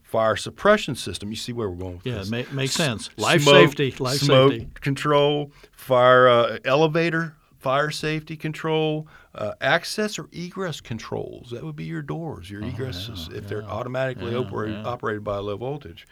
fire 0.03 0.37
suppression 0.37 0.95
system, 0.95 1.31
you 1.31 1.37
see 1.37 1.53
where 1.53 1.71
we're 1.71 1.77
going 1.77 1.97
with 1.97 2.07
Yeah, 2.07 2.19
this. 2.19 2.31
it 2.31 2.51
ma- 2.53 2.57
makes 2.57 2.75
sense. 2.75 3.09
Life 3.17 3.43
smoke- 3.43 3.55
safety, 3.55 3.95
life 3.99 4.19
smoke 4.21 4.53
safety. 4.53 4.69
control, 4.81 5.51
fire 5.73 6.29
uh, 6.29 6.59
elevator, 6.67 7.35
fire 7.59 7.91
safety 7.91 8.37
control, 8.37 9.07
uh, 9.35 9.53
access 9.61 10.19
or 10.19 10.29
egress 10.33 10.81
controls. 10.81 11.51
That 11.51 11.65
would 11.65 11.77
be 11.77 11.85
your 11.85 12.03
doors, 12.03 12.51
your 12.51 12.63
egresses, 12.63 13.33
if 13.35 13.49
they're 13.49 13.65
automatically 13.65 14.35
Oh, 14.35 14.45
yeah, 14.65 14.83
yeah. 14.83 14.85
operated 14.85 15.25
by 15.25 15.39
low 15.39 15.57
voltage, 15.57 16.07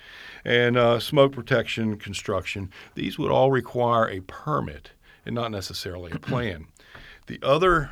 and 0.44 0.76
uh, 0.76 0.98
smoke 1.00 1.32
protection 1.32 1.96
construction. 1.98 2.70
These 2.94 3.18
would 3.18 3.30
all 3.30 3.50
require 3.50 4.08
a 4.08 4.20
permit 4.20 4.90
and 5.24 5.34
not 5.34 5.50
necessarily 5.50 6.12
a 6.12 6.18
plan. 6.18 6.66
the 7.26 7.38
other 7.42 7.90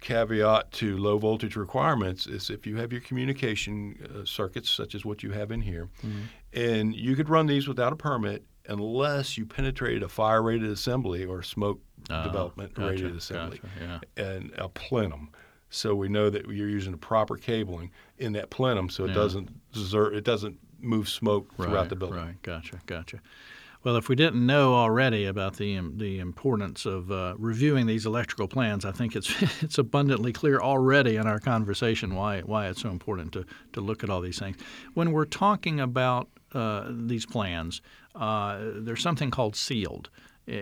caveat 0.00 0.70
to 0.70 0.98
low 0.98 1.16
voltage 1.16 1.56
requirements 1.56 2.26
is 2.26 2.50
if 2.50 2.66
you 2.66 2.76
have 2.76 2.92
your 2.92 3.00
communication 3.00 3.96
uh, 4.14 4.24
circuits, 4.26 4.68
such 4.68 4.94
as 4.94 5.04
what 5.04 5.22
you 5.22 5.30
have 5.32 5.50
in 5.50 5.62
here, 5.62 5.88
Mm-hmm. 6.06 6.20
and 6.52 6.94
you 6.94 7.16
could 7.16 7.28
run 7.30 7.46
these 7.46 7.66
without 7.66 7.92
a 7.92 7.96
permit 7.96 8.44
unless 8.68 9.36
you 9.38 9.46
penetrated 9.46 10.02
a 10.02 10.08
fire 10.08 10.42
rated 10.42 10.70
assembly 10.70 11.24
or 11.24 11.42
smoke 11.42 11.80
Oh, 12.10 12.22
development 12.24 12.74
gotcha, 12.74 12.90
rated 12.90 13.16
assembly 13.16 13.60
gotcha, 13.62 14.00
and 14.18 14.52
a 14.58 14.68
plenum. 14.68 15.30
So 15.70 15.94
we 15.94 16.08
know 16.08 16.28
that 16.30 16.46
you're 16.46 16.68
using 16.68 16.92
the 16.92 16.98
proper 16.98 17.36
cabling 17.36 17.90
in 18.18 18.32
that 18.34 18.50
plenum, 18.50 18.88
so 18.90 19.04
it 19.04 19.08
Yeah. 19.08 19.14
doesn't 19.14 19.72
desert, 19.72 20.14
it 20.14 20.22
doesn't 20.24 20.58
move 20.80 21.08
smoke 21.08 21.54
throughout 21.56 21.88
the 21.88 21.96
building. 21.96 22.18
Right, 22.18 22.42
gotcha, 22.42 22.78
gotcha. 22.86 23.20
Well, 23.84 23.96
if 23.96 24.08
we 24.08 24.16
didn't 24.16 24.46
know 24.46 24.74
already 24.74 25.26
about 25.26 25.58
the 25.58 25.78
the 25.94 26.18
importance 26.18 26.86
of 26.86 27.12
uh, 27.12 27.34
reviewing 27.36 27.86
these 27.86 28.06
electrical 28.06 28.48
plans, 28.48 28.86
I 28.86 28.92
think 28.92 29.14
it's 29.14 29.30
it's 29.62 29.76
abundantly 29.76 30.32
clear 30.32 30.58
already 30.58 31.16
in 31.16 31.26
our 31.26 31.38
conversation 31.38 32.14
why 32.14 32.40
why 32.40 32.68
it's 32.68 32.80
so 32.80 32.88
important 32.88 33.32
to 33.34 33.44
to 33.74 33.82
look 33.82 34.02
at 34.02 34.08
all 34.08 34.22
these 34.22 34.38
things. 34.38 34.56
When 34.94 35.12
we're 35.12 35.26
talking 35.26 35.80
about 35.80 36.30
uh, 36.54 36.86
these 36.88 37.26
plans, 37.26 37.82
uh, 38.14 38.58
there's 38.76 39.02
something 39.02 39.30
called 39.30 39.54
sealed. 39.54 40.08
Uh, 40.48 40.52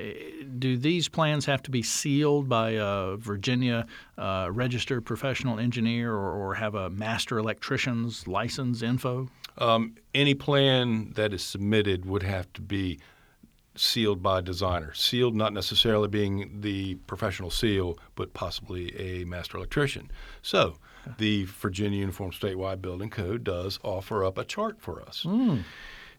Do 0.58 0.76
these 0.76 1.08
plans 1.08 1.46
have 1.46 1.62
to 1.62 1.70
be 1.70 1.82
sealed 1.82 2.48
by 2.48 2.70
a 2.70 3.16
Virginia 3.16 3.86
uh, 4.18 4.48
registered 4.50 5.04
professional 5.04 5.60
engineer 5.60 6.12
or, 6.12 6.32
or 6.32 6.54
have 6.54 6.74
a 6.74 6.90
master 6.90 7.38
electrician's 7.38 8.26
license 8.26 8.82
info? 8.82 9.28
Um, 9.58 9.96
any 10.14 10.34
plan 10.34 11.12
that 11.14 11.32
is 11.32 11.42
submitted 11.42 12.04
would 12.06 12.22
have 12.22 12.52
to 12.54 12.60
be 12.60 12.98
sealed 13.74 14.22
by 14.22 14.40
a 14.40 14.42
designer. 14.42 14.92
Sealed 14.94 15.34
not 15.34 15.52
necessarily 15.52 16.08
being 16.08 16.60
the 16.60 16.96
professional 17.06 17.50
seal, 17.50 17.98
but 18.14 18.34
possibly 18.34 18.94
a 18.98 19.24
master 19.24 19.56
electrician. 19.56 20.10
So 20.42 20.76
the 21.18 21.44
Virginia 21.44 22.00
Uniform 22.00 22.30
Statewide 22.32 22.82
Building 22.82 23.10
Code 23.10 23.44
does 23.44 23.78
offer 23.82 24.24
up 24.24 24.36
a 24.38 24.44
chart 24.44 24.80
for 24.80 25.00
us. 25.02 25.24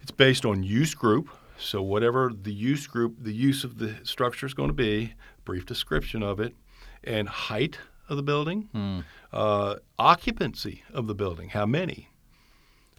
It's 0.01 0.11
based 0.11 0.45
on 0.45 0.63
use 0.63 0.95
group. 0.95 1.29
So 1.57 1.81
whatever 1.81 2.31
the 2.33 2.51
use 2.51 2.87
group, 2.87 3.15
the 3.19 3.31
use 3.33 3.63
of 3.63 3.77
the 3.77 3.95
structure 4.03 4.45
is 4.45 4.53
going 4.53 4.69
to 4.69 4.73
be, 4.73 5.13
brief 5.45 5.65
description 5.65 6.23
of 6.23 6.39
it, 6.39 6.55
and 7.03 7.29
height 7.29 7.77
of 8.09 8.17
the 8.17 8.23
building, 8.23 9.03
uh, 9.31 9.75
occupancy 9.99 10.83
of 10.93 11.07
the 11.07 11.15
building, 11.15 11.49
how 11.49 11.65
many, 11.65 12.09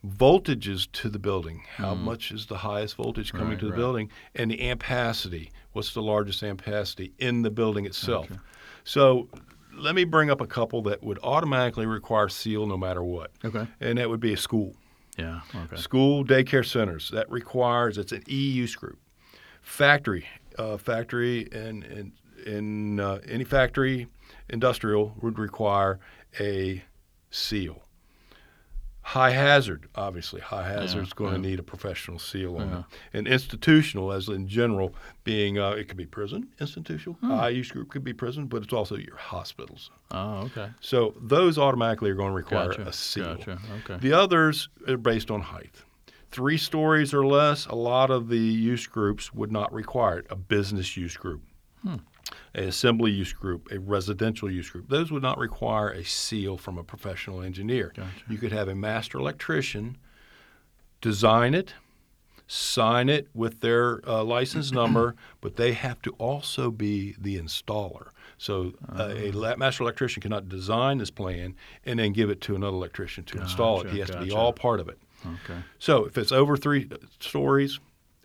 voltages 0.04 0.86
to 0.92 1.08
the 1.08 1.18
building, 1.18 1.62
how 1.76 1.94
much 1.94 2.30
is 2.30 2.46
the 2.46 2.58
highest 2.58 2.96
voltage 2.96 3.32
coming 3.32 3.50
Right, 3.50 3.58
to 3.60 3.66
the 3.66 3.72
right. 3.72 3.78
building, 3.78 4.10
and 4.34 4.50
the 4.50 4.58
ampacity, 4.58 5.50
what's 5.72 5.94
the 5.94 6.02
largest 6.02 6.42
ampacity 6.42 7.12
in 7.18 7.42
the 7.42 7.50
building 7.50 7.86
itself. 7.86 8.28
So 8.84 9.28
let 9.72 9.94
me 9.94 10.04
bring 10.04 10.30
up 10.30 10.40
a 10.40 10.46
couple 10.46 10.82
that 10.82 11.02
would 11.02 11.18
automatically 11.22 11.86
require 11.86 12.28
seal 12.28 12.66
no 12.66 12.76
matter 12.76 13.02
what, 13.02 13.30
Okay. 13.44 13.66
and 13.80 13.98
that 13.98 14.08
would 14.10 14.20
be 14.20 14.32
a 14.32 14.36
school. 14.36 14.74
Yeah. 15.16 15.40
Okay. 15.54 15.76
School 15.76 16.24
daycare 16.24 16.66
centers 16.66 17.08
that 17.10 17.30
requires 17.30 17.98
it's 17.98 18.12
an 18.12 18.22
E 18.28 18.50
use 18.50 18.74
group. 18.76 18.98
Factory, 19.62 20.26
uh, 20.58 20.76
factory, 20.76 21.48
and 21.52 21.84
in, 21.84 22.12
in 22.44 23.00
uh, 23.00 23.20
any 23.26 23.44
factory, 23.44 24.06
industrial 24.50 25.14
would 25.22 25.38
require 25.38 25.98
a 26.38 26.82
seal. 27.30 27.83
High 29.06 29.32
hazard, 29.32 29.86
obviously, 29.94 30.40
high 30.40 30.66
hazard 30.66 31.02
is 31.02 31.12
going 31.12 31.34
to 31.34 31.38
need 31.38 31.58
a 31.58 31.62
professional 31.62 32.18
seal 32.18 32.56
on 32.56 32.72
it. 32.72 32.84
And 33.12 33.28
institutional, 33.28 34.12
as 34.12 34.28
in 34.28 34.48
general, 34.48 34.94
being 35.24 35.58
uh, 35.58 35.72
it 35.72 35.88
could 35.88 35.98
be 35.98 36.06
prison, 36.06 36.48
institutional. 36.58 37.16
High 37.20 37.50
use 37.50 37.70
group 37.70 37.90
could 37.90 38.02
be 38.02 38.14
prison, 38.14 38.46
but 38.46 38.62
it's 38.62 38.72
also 38.72 38.96
your 38.96 39.16
hospitals. 39.18 39.90
Oh, 40.10 40.44
okay. 40.46 40.70
So 40.80 41.14
those 41.20 41.58
automatically 41.58 42.08
are 42.10 42.14
going 42.14 42.30
to 42.30 42.34
require 42.34 42.68
Gotcha. 42.70 42.88
a 42.88 42.92
seal. 42.94 43.34
Gotcha. 43.36 43.58
Okay. 43.84 43.98
The 44.00 44.14
others 44.14 44.70
are 44.88 44.96
based 44.96 45.30
on 45.30 45.42
height. 45.42 45.74
Three 46.30 46.56
stories 46.58 47.12
or 47.12 47.26
less, 47.26 47.66
a 47.66 47.74
lot 47.74 48.10
of 48.10 48.28
the 48.28 48.38
use 48.38 48.86
groups 48.86 49.34
would 49.34 49.52
not 49.52 49.70
require 49.70 50.20
it. 50.20 50.26
A 50.30 50.36
business 50.36 50.96
use 50.96 51.16
group, 51.16 51.42
Hmm. 51.82 51.96
A 52.54 52.62
assembly 52.64 53.10
use 53.10 53.32
group, 53.32 53.70
a 53.70 53.78
residential 53.78 54.50
use 54.50 54.70
group. 54.70 54.88
Those 54.88 55.10
would 55.12 55.22
not 55.22 55.38
require 55.38 55.90
a 55.90 56.04
seal 56.04 56.56
from 56.56 56.78
a 56.78 56.84
professional 56.84 57.42
engineer. 57.42 57.92
Gotcha. 57.96 58.08
You 58.28 58.38
could 58.38 58.52
have 58.52 58.68
a 58.68 58.74
master 58.74 59.18
electrician 59.18 59.96
design 61.00 61.54
it, 61.54 61.74
sign 62.46 63.08
it 63.08 63.28
with 63.34 63.60
their 63.60 64.06
uh, 64.08 64.22
license 64.24 64.72
number, 64.80 65.14
but 65.40 65.56
they 65.56 65.72
have 65.72 66.00
to 66.02 66.10
also 66.12 66.70
be 66.70 67.14
the 67.18 67.38
installer. 67.38 68.08
So 68.38 68.72
uh, 68.92 69.12
a 69.16 69.32
Ah. 69.32 69.56
master 69.56 69.82
electrician 69.82 70.20
cannot 70.22 70.48
design 70.48 70.98
this 70.98 71.10
plan 71.10 71.54
and 71.84 71.98
then 71.98 72.12
give 72.12 72.30
it 72.30 72.40
to 72.42 72.54
another 72.56 72.76
electrician 72.76 73.24
to 73.24 73.40
install 73.40 73.80
it. 73.82 73.90
He 73.90 73.98
has 74.00 74.10
to 74.10 74.20
be 74.20 74.30
all 74.32 74.52
part 74.52 74.80
of 74.80 74.88
it. 74.88 74.98
Okay. 75.24 75.58
So 75.78 76.04
if 76.04 76.18
it's 76.18 76.32
over 76.32 76.56
three 76.56 76.88
stories, 77.20 77.78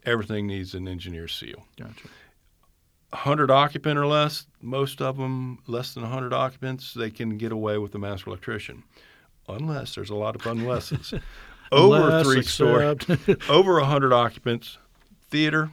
everything 0.06 0.48
needs 0.48 0.74
an 0.74 0.88
engineer 0.88 1.28
seal. 1.28 1.66
Gotcha. 1.78 2.08
100 3.12 3.50
occupant 3.50 3.98
or 3.98 4.06
less, 4.06 4.46
most 4.62 5.02
of 5.02 5.18
them 5.18 5.60
less 5.68 5.94
than 5.94 6.04
100 6.04 6.34
occupants, 6.34 6.94
they 6.94 7.10
can 7.10 7.38
get 7.38 7.52
away 7.52 7.78
with 7.78 7.92
the 7.92 8.00
master 8.00 8.30
electrician, 8.30 8.84
unless 9.48 9.96
there's 9.96 10.12
a 10.12 10.16
lot 10.16 10.36
of 10.36 10.46
unlesses. 10.46 11.14
over 11.72 12.24
three 12.24 12.44
story, 12.44 12.86
over 13.50 13.74
100 13.76 14.14
occupants, 14.14 14.78
theater, 15.30 15.72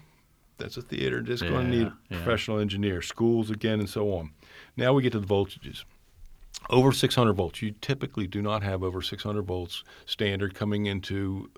that's 0.58 0.76
a 0.76 0.82
theater, 0.82 1.20
just 1.20 1.42
going 1.42 1.70
to 1.70 1.76
need 1.76 1.86
a 1.86 1.96
yeah. 2.08 2.16
professional 2.16 2.58
engineer, 2.58 3.02
schools 3.02 3.50
again, 3.50 3.80
and 3.80 3.88
so 3.88 4.12
on. 4.12 4.30
Now 4.76 4.92
we 4.92 5.02
get 5.02 5.12
to 5.12 5.20
the 5.20 5.26
voltages. 5.26 5.84
Over 6.70 6.90
600 6.90 7.34
volts, 7.34 7.62
you 7.62 7.74
typically 7.80 8.26
do 8.26 8.40
not 8.42 8.62
have 8.62 8.82
over 8.82 9.02
600 9.02 9.42
volts 9.42 9.84
standard 10.06 10.54
coming 10.54 10.86
into 10.86 11.50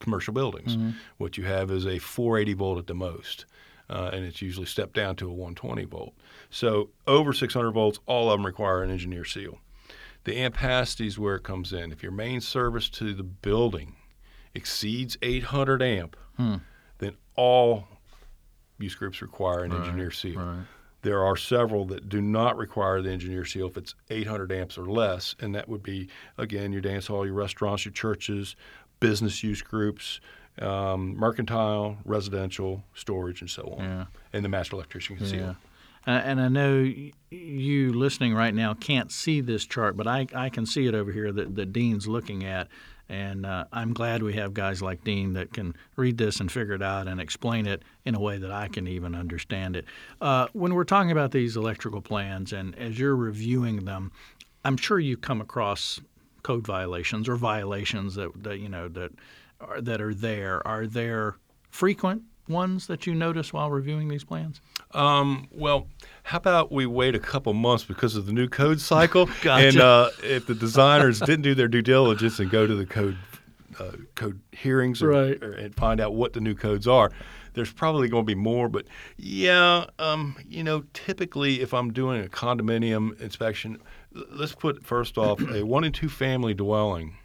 commercial 0.00 0.34
buildings. 0.34 0.76
Mm-hmm. 0.76 0.90
What 1.16 1.38
you 1.38 1.44
have 1.44 1.70
is 1.70 1.86
a 1.86 1.98
480 1.98 2.54
volt 2.54 2.78
at 2.78 2.86
the 2.86 2.94
most, 2.94 3.46
uh, 3.90 4.10
and 4.12 4.24
it's 4.24 4.40
usually 4.42 4.66
stepped 4.66 4.94
down 4.94 5.16
to 5.16 5.26
a 5.26 5.32
120 5.32 5.84
volt. 5.84 6.14
So 6.50 6.90
over 7.06 7.32
600 7.32 7.70
volts, 7.72 7.98
all 8.06 8.30
of 8.30 8.38
them 8.38 8.46
require 8.46 8.82
an 8.82 8.90
engineer 8.90 9.24
seal. 9.24 9.58
The 10.24 10.36
ampacity 10.36 11.06
is 11.06 11.18
where 11.18 11.34
it 11.34 11.42
comes 11.42 11.72
in. 11.72 11.90
If 11.92 12.02
your 12.02 12.12
main 12.12 12.40
service 12.40 12.88
to 12.90 13.12
the 13.14 13.22
building 13.24 13.96
exceeds 14.54 15.16
800 15.22 15.82
amp, 15.82 16.16
Hmm. 16.36 16.56
then 16.98 17.16
all 17.36 17.88
use 18.78 18.94
groups 18.94 19.20
require 19.22 19.64
an 19.64 19.72
engineer 19.72 20.10
seal. 20.10 20.38
Right. 20.40 20.64
There 21.02 21.22
are 21.24 21.36
several 21.36 21.84
that 21.86 22.08
do 22.08 22.20
not 22.20 22.56
require 22.56 23.02
the 23.02 23.10
engineer 23.10 23.44
seal 23.44 23.66
if 23.66 23.76
it's 23.76 23.94
800 24.10 24.52
amps 24.52 24.78
or 24.78 24.86
less, 24.86 25.34
and 25.40 25.54
that 25.54 25.68
would 25.68 25.82
be 25.82 26.08
again 26.38 26.72
your 26.72 26.80
dance 26.80 27.08
hall, 27.08 27.24
your 27.26 27.34
restaurants, 27.34 27.84
your 27.84 27.92
churches, 27.92 28.54
business 29.00 29.42
use 29.42 29.62
groups, 29.62 30.20
um, 30.60 31.16
mercantile, 31.16 31.96
residential, 32.04 32.82
storage, 32.94 33.40
and 33.40 33.50
so 33.50 33.76
on. 33.78 33.84
Yeah. 33.84 34.04
And 34.32 34.44
the 34.44 34.48
master 34.48 34.76
electrician 34.76 35.16
can. 35.16 35.26
Yeah. 35.26 35.50
it. 35.50 35.56
Uh, 36.06 36.10
and 36.10 36.40
I 36.40 36.48
know 36.48 36.92
you 37.30 37.92
listening 37.92 38.34
right 38.34 38.54
now 38.54 38.74
can't 38.74 39.12
see 39.12 39.40
this 39.40 39.64
chart, 39.64 39.96
but 39.96 40.06
I, 40.06 40.26
I 40.34 40.48
can 40.48 40.66
see 40.66 40.86
it 40.86 40.94
over 40.94 41.12
here 41.12 41.30
that, 41.32 41.54
that 41.54 41.72
Dean's 41.72 42.08
looking 42.08 42.44
at. 42.44 42.68
And 43.08 43.44
uh, 43.44 43.66
I'm 43.72 43.92
glad 43.92 44.22
we 44.22 44.34
have 44.34 44.54
guys 44.54 44.80
like 44.80 45.04
Dean 45.04 45.34
that 45.34 45.52
can 45.52 45.76
read 45.96 46.16
this 46.16 46.40
and 46.40 46.50
figure 46.50 46.74
it 46.74 46.82
out 46.82 47.08
and 47.08 47.20
explain 47.20 47.66
it 47.66 47.82
in 48.04 48.14
a 48.14 48.20
way 48.20 48.38
that 48.38 48.50
I 48.50 48.68
can 48.68 48.88
even 48.88 49.14
understand 49.14 49.76
it. 49.76 49.84
Uh, 50.20 50.48
when 50.54 50.74
we're 50.74 50.84
talking 50.84 51.12
about 51.12 51.30
these 51.30 51.56
electrical 51.56 52.00
plans 52.00 52.52
and 52.52 52.76
as 52.78 52.98
you're 52.98 53.16
reviewing 53.16 53.84
them, 53.84 54.12
I'm 54.64 54.76
sure 54.76 54.98
you 54.98 55.16
come 55.16 55.40
across 55.40 56.00
code 56.42 56.66
violations 56.66 57.28
or 57.28 57.36
violations 57.36 58.14
that, 58.16 58.30
that 58.42 58.58
you 58.58 58.68
know 58.68 58.88
that 58.88 59.12
are, 59.60 59.80
that 59.80 60.00
are 60.00 60.14
there, 60.14 60.66
are 60.66 60.86
there 60.86 61.36
frequent 61.70 62.22
ones 62.48 62.86
that 62.88 63.06
you 63.06 63.14
notice 63.14 63.52
while 63.52 63.70
reviewing 63.70 64.08
these 64.08 64.24
plans? 64.24 64.60
Um, 64.92 65.48
well, 65.52 65.86
how 66.24 66.38
about 66.38 66.72
we 66.72 66.84
wait 66.86 67.14
a 67.14 67.18
couple 67.20 67.52
months 67.54 67.84
because 67.84 68.16
of 68.16 68.26
the 68.26 68.32
new 68.32 68.48
code 68.48 68.80
cycle? 68.80 69.26
Gotcha. 69.42 69.66
And 69.68 69.80
uh, 69.80 70.10
if 70.22 70.46
the 70.46 70.54
designers 70.54 71.20
didn't 71.20 71.42
do 71.42 71.54
their 71.54 71.68
due 71.68 71.82
diligence 71.82 72.38
and 72.40 72.50
go 72.50 72.66
to 72.66 72.74
the 72.74 72.86
code 72.86 73.16
uh, 73.80 73.92
code 74.16 74.38
hearings 74.52 75.02
or, 75.02 75.08
Right. 75.08 75.42
or- 75.42 75.52
and 75.52 75.74
find 75.74 75.98
out 76.00 76.14
what 76.14 76.34
the 76.34 76.40
new 76.40 76.54
codes 76.54 76.86
are, 76.86 77.10
there's 77.54 77.72
probably 77.72 78.08
going 78.08 78.24
to 78.24 78.26
be 78.26 78.34
more. 78.34 78.68
But 78.68 78.86
yeah, 79.16 79.86
um, 79.98 80.36
you 80.46 80.62
know, 80.62 80.84
typically 80.92 81.60
if 81.62 81.72
I'm 81.72 81.90
doing 81.92 82.22
a 82.22 82.28
condominium 82.28 83.18
inspection, 83.20 83.80
let's 84.30 84.54
put 84.54 84.84
first 84.84 85.18
off 85.18 85.40
a 85.50 85.64
one 85.64 85.84
and 85.84 85.94
two 85.94 86.08
family 86.08 86.54
dwelling 86.54 87.16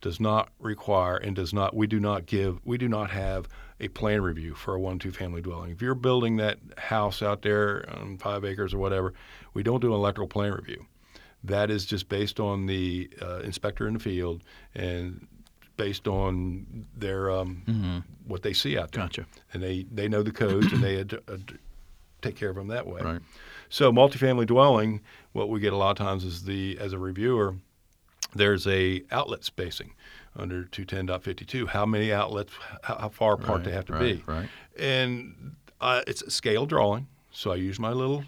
does 0.00 0.18
not 0.20 0.50
require 0.58 1.16
and 1.16 1.36
does 1.36 1.52
not 1.52 1.74
we 1.74 1.86
do 1.86 2.00
not 2.00 2.26
give 2.26 2.58
we 2.64 2.78
do 2.78 2.88
not 2.88 3.10
have 3.10 3.48
a 3.80 3.88
plan 3.88 4.20
review 4.22 4.54
for 4.54 4.74
a 4.74 4.80
one 4.80 4.98
two 4.98 5.10
family 5.10 5.40
dwelling. 5.40 5.70
If 5.70 5.80
you're 5.82 5.94
building 5.94 6.36
that 6.36 6.58
house 6.76 7.22
out 7.22 7.42
there 7.42 7.88
on 7.98 8.18
five 8.18 8.44
acres 8.44 8.74
or 8.74 8.78
whatever, 8.78 9.14
we 9.54 9.62
don't 9.62 9.80
do 9.80 9.88
an 9.88 9.94
electrical 9.94 10.28
plan 10.28 10.52
review. 10.52 10.86
That 11.44 11.70
is 11.70 11.86
just 11.86 12.08
based 12.08 12.38
on 12.38 12.66
the 12.66 13.08
uh, 13.22 13.38
inspector 13.38 13.88
in 13.88 13.94
the 13.94 14.00
field 14.00 14.42
and 14.74 15.26
based 15.78 16.06
on 16.06 16.86
their 16.94 17.30
um, 17.30 18.04
what 18.26 18.42
they 18.42 18.52
see 18.52 18.76
out 18.78 18.92
there. 18.92 19.04
Gotcha. 19.04 19.24
And 19.54 19.62
they, 19.62 19.86
they 19.90 20.08
know 20.08 20.22
the 20.22 20.30
codes 20.32 20.70
and 20.70 20.82
they 20.82 21.00
ad- 21.00 21.18
ad- 21.32 21.58
take 22.20 22.36
care 22.36 22.50
of 22.50 22.56
them 22.56 22.68
that 22.68 22.86
way. 22.86 23.00
Right. 23.00 23.20
So 23.70 23.90
multifamily 23.92 24.46
dwelling, 24.46 25.00
what 25.32 25.48
we 25.48 25.60
get 25.60 25.72
a 25.72 25.76
lot 25.76 25.92
of 25.92 25.96
times 25.96 26.24
is 26.24 26.42
the 26.44 26.76
as 26.78 26.92
a 26.92 26.98
reviewer, 26.98 27.54
there's 28.34 28.66
a 28.66 29.02
outlet 29.10 29.44
spacing 29.44 29.94
under 30.36 30.64
210.52. 30.64 31.68
How 31.68 31.86
many 31.86 32.12
outlets? 32.12 32.52
How, 32.82 32.96
how 32.98 33.08
far 33.08 33.34
apart 33.34 33.58
Right, 33.58 33.64
they 33.64 33.72
have 33.72 33.86
to 33.86 33.92
right, 33.94 34.00
be? 34.18 34.22
right. 34.26 34.48
And 34.78 35.56
uh, 35.80 36.02
it's 36.06 36.20
a 36.22 36.30
scale 36.30 36.66
drawing, 36.66 37.06
so 37.30 37.52
I 37.52 37.56
use 37.56 37.78
my 37.78 37.92
little 37.92 38.24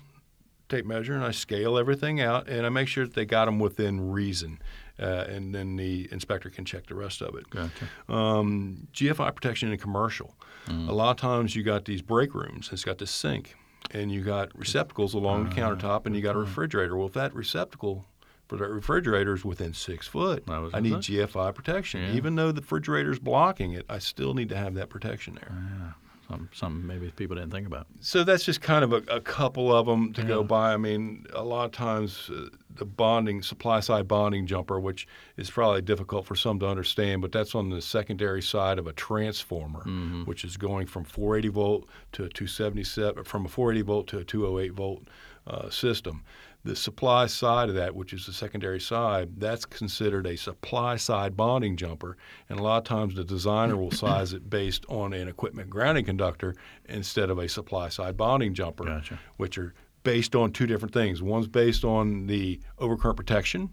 tape 0.68 0.87
measure 0.87 1.14
and 1.14 1.25
I 1.25 1.32
scale 1.32 1.76
everything 1.76 2.20
out, 2.20 2.49
and 2.49 2.64
I 2.64 2.68
make 2.70 2.88
sure 2.88 3.04
that 3.04 3.14
they 3.14 3.25
got 3.26 3.44
them 3.44 3.58
within 3.58 4.11
reason. 4.11 4.58
Uh, 4.99 5.25
and 5.28 5.54
then 5.54 5.75
the 5.76 6.08
inspector 6.12 6.50
can 6.50 6.64
check 6.64 6.87
the 6.87 6.94
rest 6.94 7.20
of 7.22 7.34
it. 7.34 7.49
Gotcha. 7.50 7.88
Um, 8.08 8.87
GFI 8.94 9.34
protection 9.34 9.72
in 9.72 9.78
commercial. 9.78 10.34
A 10.68 10.92
lot 10.92 11.11
of 11.11 11.16
times 11.16 11.56
you 11.56 11.64
got 11.64 11.87
these 11.87 12.02
break 12.02 12.34
rooms. 12.34 12.70
It's 12.72 12.84
got 12.84 12.99
this 12.99 13.11
sink, 13.11 13.56
and 13.90 14.10
you 14.12 14.22
got 14.22 14.56
receptacles 14.58 15.14
along 15.14 15.48
the 15.48 15.54
countertop, 15.54 16.06
and 16.06 16.14
you 16.16 16.22
got 16.22 16.36
a 16.36 16.38
refrigerator. 16.38 16.96
Well, 16.96 17.08
if 17.08 17.12
that 17.14 17.34
receptacle 17.34 18.06
for 18.48 18.56
that 18.56 18.68
refrigerator 18.68 19.34
is 19.34 19.44
within 19.44 19.74
six 19.74 20.06
foot, 20.06 20.44
I 20.48 20.80
need 20.80 20.94
GFI 20.94 21.54
protection. 21.54 22.02
Yeah. 22.02 22.12
Even 22.12 22.36
though 22.36 22.52
the 22.52 22.60
refrigerator 22.60 23.10
is 23.10 23.18
blocking 23.18 23.72
it, 23.72 23.84
I 23.88 23.98
still 23.98 24.34
need 24.34 24.48
to 24.50 24.56
have 24.56 24.74
that 24.74 24.88
protection 24.88 25.34
there. 25.34 25.94
Some, 26.32 26.48
some 26.54 26.86
maybe 26.86 27.10
people 27.10 27.36
didn't 27.36 27.50
think 27.50 27.66
about. 27.66 27.86
So 28.00 28.24
that's 28.24 28.42
just 28.42 28.62
kind 28.62 28.82
of 28.84 28.92
a, 28.94 29.02
a 29.08 29.20
couple 29.20 29.70
of 29.70 29.84
them 29.84 30.14
to 30.14 30.22
go 30.22 30.42
by. 30.42 30.72
I 30.72 30.78
mean, 30.78 31.26
a 31.34 31.44
lot 31.44 31.66
of 31.66 31.72
times 31.72 32.30
uh, 32.34 32.46
the 32.74 32.86
bonding, 32.86 33.42
supply 33.42 33.80
side 33.80 34.08
bonding 34.08 34.46
jumper, 34.46 34.80
which 34.80 35.06
is 35.36 35.50
probably 35.50 35.82
difficult 35.82 36.24
for 36.24 36.34
some 36.34 36.58
to 36.60 36.66
understand, 36.66 37.20
but 37.20 37.32
that's 37.32 37.54
on 37.54 37.68
the 37.68 37.82
secondary 37.82 38.40
side 38.40 38.78
of 38.78 38.86
a 38.86 38.94
transformer, 38.94 39.82
which 40.24 40.42
is 40.42 40.56
going 40.56 40.86
from 40.86 41.04
480 41.04 41.48
volt 41.48 41.88
to 42.12 42.24
a 42.24 42.28
277, 42.30 43.24
from 43.24 43.44
a 43.44 43.48
480 43.48 43.82
volt 43.86 44.06
to 44.06 44.18
a 44.18 44.24
208 44.24 44.72
volt 44.72 45.02
uh, 45.46 45.68
system. 45.68 46.22
The 46.64 46.76
supply 46.76 47.26
side 47.26 47.69
of 47.69 47.75
that, 47.75 47.95
which 47.95 48.12
is 48.12 48.26
the 48.26 48.33
secondary 48.33 48.81
side, 48.81 49.40
that's 49.40 49.64
considered 49.64 50.26
a 50.26 50.37
supply 50.37 50.97
side 50.97 51.37
bonding 51.37 51.76
jumper. 51.76 52.16
And 52.49 52.61
a 52.61 52.62
lot 52.62 52.78
of 52.78 52.85
times 52.85 53.16
the 53.16 53.25
designer 53.25 53.76
will 53.76 53.90
size 54.04 54.33
it 54.33 54.49
based 54.49 54.85
on 54.88 55.12
an 55.12 55.26
equipment 55.26 55.71
grounding 55.71 56.04
conductor 56.04 56.54
instead 56.88 57.31
of 57.31 57.38
a 57.38 57.49
supply 57.49 57.88
side 57.88 58.16
bonding 58.16 58.54
jumper, 58.54 58.85
Gotcha. 58.85 59.19
which 59.38 59.59
are 59.59 59.75
based 60.04 60.37
on 60.37 60.52
two 60.52 60.66
different 60.66 60.95
things. 60.95 61.23
One's 61.23 61.49
based 61.49 61.85
on 61.85 62.26
the 62.26 62.61
overcurrent 62.78 63.16
protection, 63.16 63.71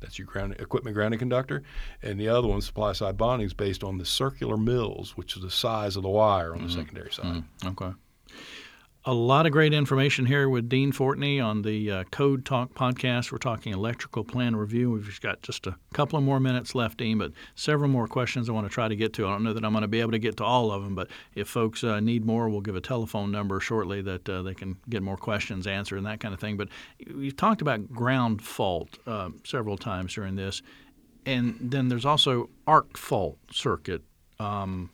that's 0.00 0.18
your 0.18 0.26
ground, 0.26 0.56
equipment 0.58 0.94
grounding 0.94 1.18
conductor, 1.18 1.62
and 2.02 2.20
the 2.20 2.28
other 2.28 2.48
one, 2.48 2.60
supply 2.60 2.92
side 2.92 3.16
bonding, 3.16 3.46
is 3.46 3.54
based 3.54 3.82
on 3.82 3.98
the 3.98 4.04
circular 4.04 4.56
mills, 4.56 5.16
which 5.16 5.36
is 5.36 5.42
the 5.42 5.50
size 5.50 5.96
of 5.96 6.02
the 6.02 6.08
wire 6.08 6.52
on 6.52 6.58
the 6.58 6.68
mm-hmm. 6.68 6.78
secondary 6.78 7.12
side. 7.12 7.26
Mm-hmm. 7.26 7.68
Okay. 7.68 7.92
A 9.08 9.14
lot 9.14 9.46
of 9.46 9.52
great 9.52 9.72
information 9.72 10.26
here 10.26 10.48
with 10.48 10.68
Dean 10.68 10.90
Fortney 10.90 11.40
on 11.40 11.62
the 11.62 11.92
uh, 11.92 12.04
Code 12.10 12.44
Talk 12.44 12.74
podcast. 12.74 13.30
We're 13.30 13.38
talking 13.38 13.72
electrical 13.72 14.24
plan 14.24 14.56
review. 14.56 14.90
We've 14.90 15.20
got 15.20 15.42
just 15.42 15.68
a 15.68 15.76
couple 15.92 16.18
of 16.18 16.24
more 16.24 16.40
minutes 16.40 16.74
left, 16.74 16.98
Dean, 16.98 17.18
but 17.18 17.30
several 17.54 17.88
more 17.88 18.08
questions 18.08 18.48
I 18.48 18.52
want 18.52 18.66
to 18.66 18.74
try 18.74 18.88
to 18.88 18.96
get 18.96 19.12
to. 19.12 19.28
I 19.28 19.30
don't 19.30 19.44
know 19.44 19.52
that 19.52 19.64
I'm 19.64 19.70
going 19.70 19.82
to 19.82 19.88
be 19.88 20.00
able 20.00 20.10
to 20.10 20.18
get 20.18 20.38
to 20.38 20.44
all 20.44 20.72
of 20.72 20.82
them, 20.82 20.96
but 20.96 21.06
if 21.36 21.46
folks 21.46 21.84
uh, 21.84 22.00
need 22.00 22.24
more, 22.24 22.48
we'll 22.48 22.60
give 22.60 22.74
a 22.74 22.80
telephone 22.80 23.30
number 23.30 23.60
shortly 23.60 24.02
that 24.02 24.28
uh, 24.28 24.42
they 24.42 24.54
can 24.54 24.76
get 24.88 25.04
more 25.04 25.16
questions 25.16 25.68
answered 25.68 25.98
and 25.98 26.06
that 26.06 26.18
kind 26.18 26.34
of 26.34 26.40
thing. 26.40 26.56
But 26.56 26.70
we've 27.14 27.36
talked 27.36 27.62
about 27.62 27.88
ground 27.92 28.42
fault 28.42 28.98
uh, 29.06 29.28
several 29.44 29.78
times 29.78 30.14
during 30.14 30.34
this, 30.34 30.62
and 31.24 31.56
then 31.60 31.86
there's 31.86 32.06
also 32.06 32.50
arc 32.66 32.98
fault 32.98 33.38
circuit. 33.52 34.02
Um, 34.40 34.90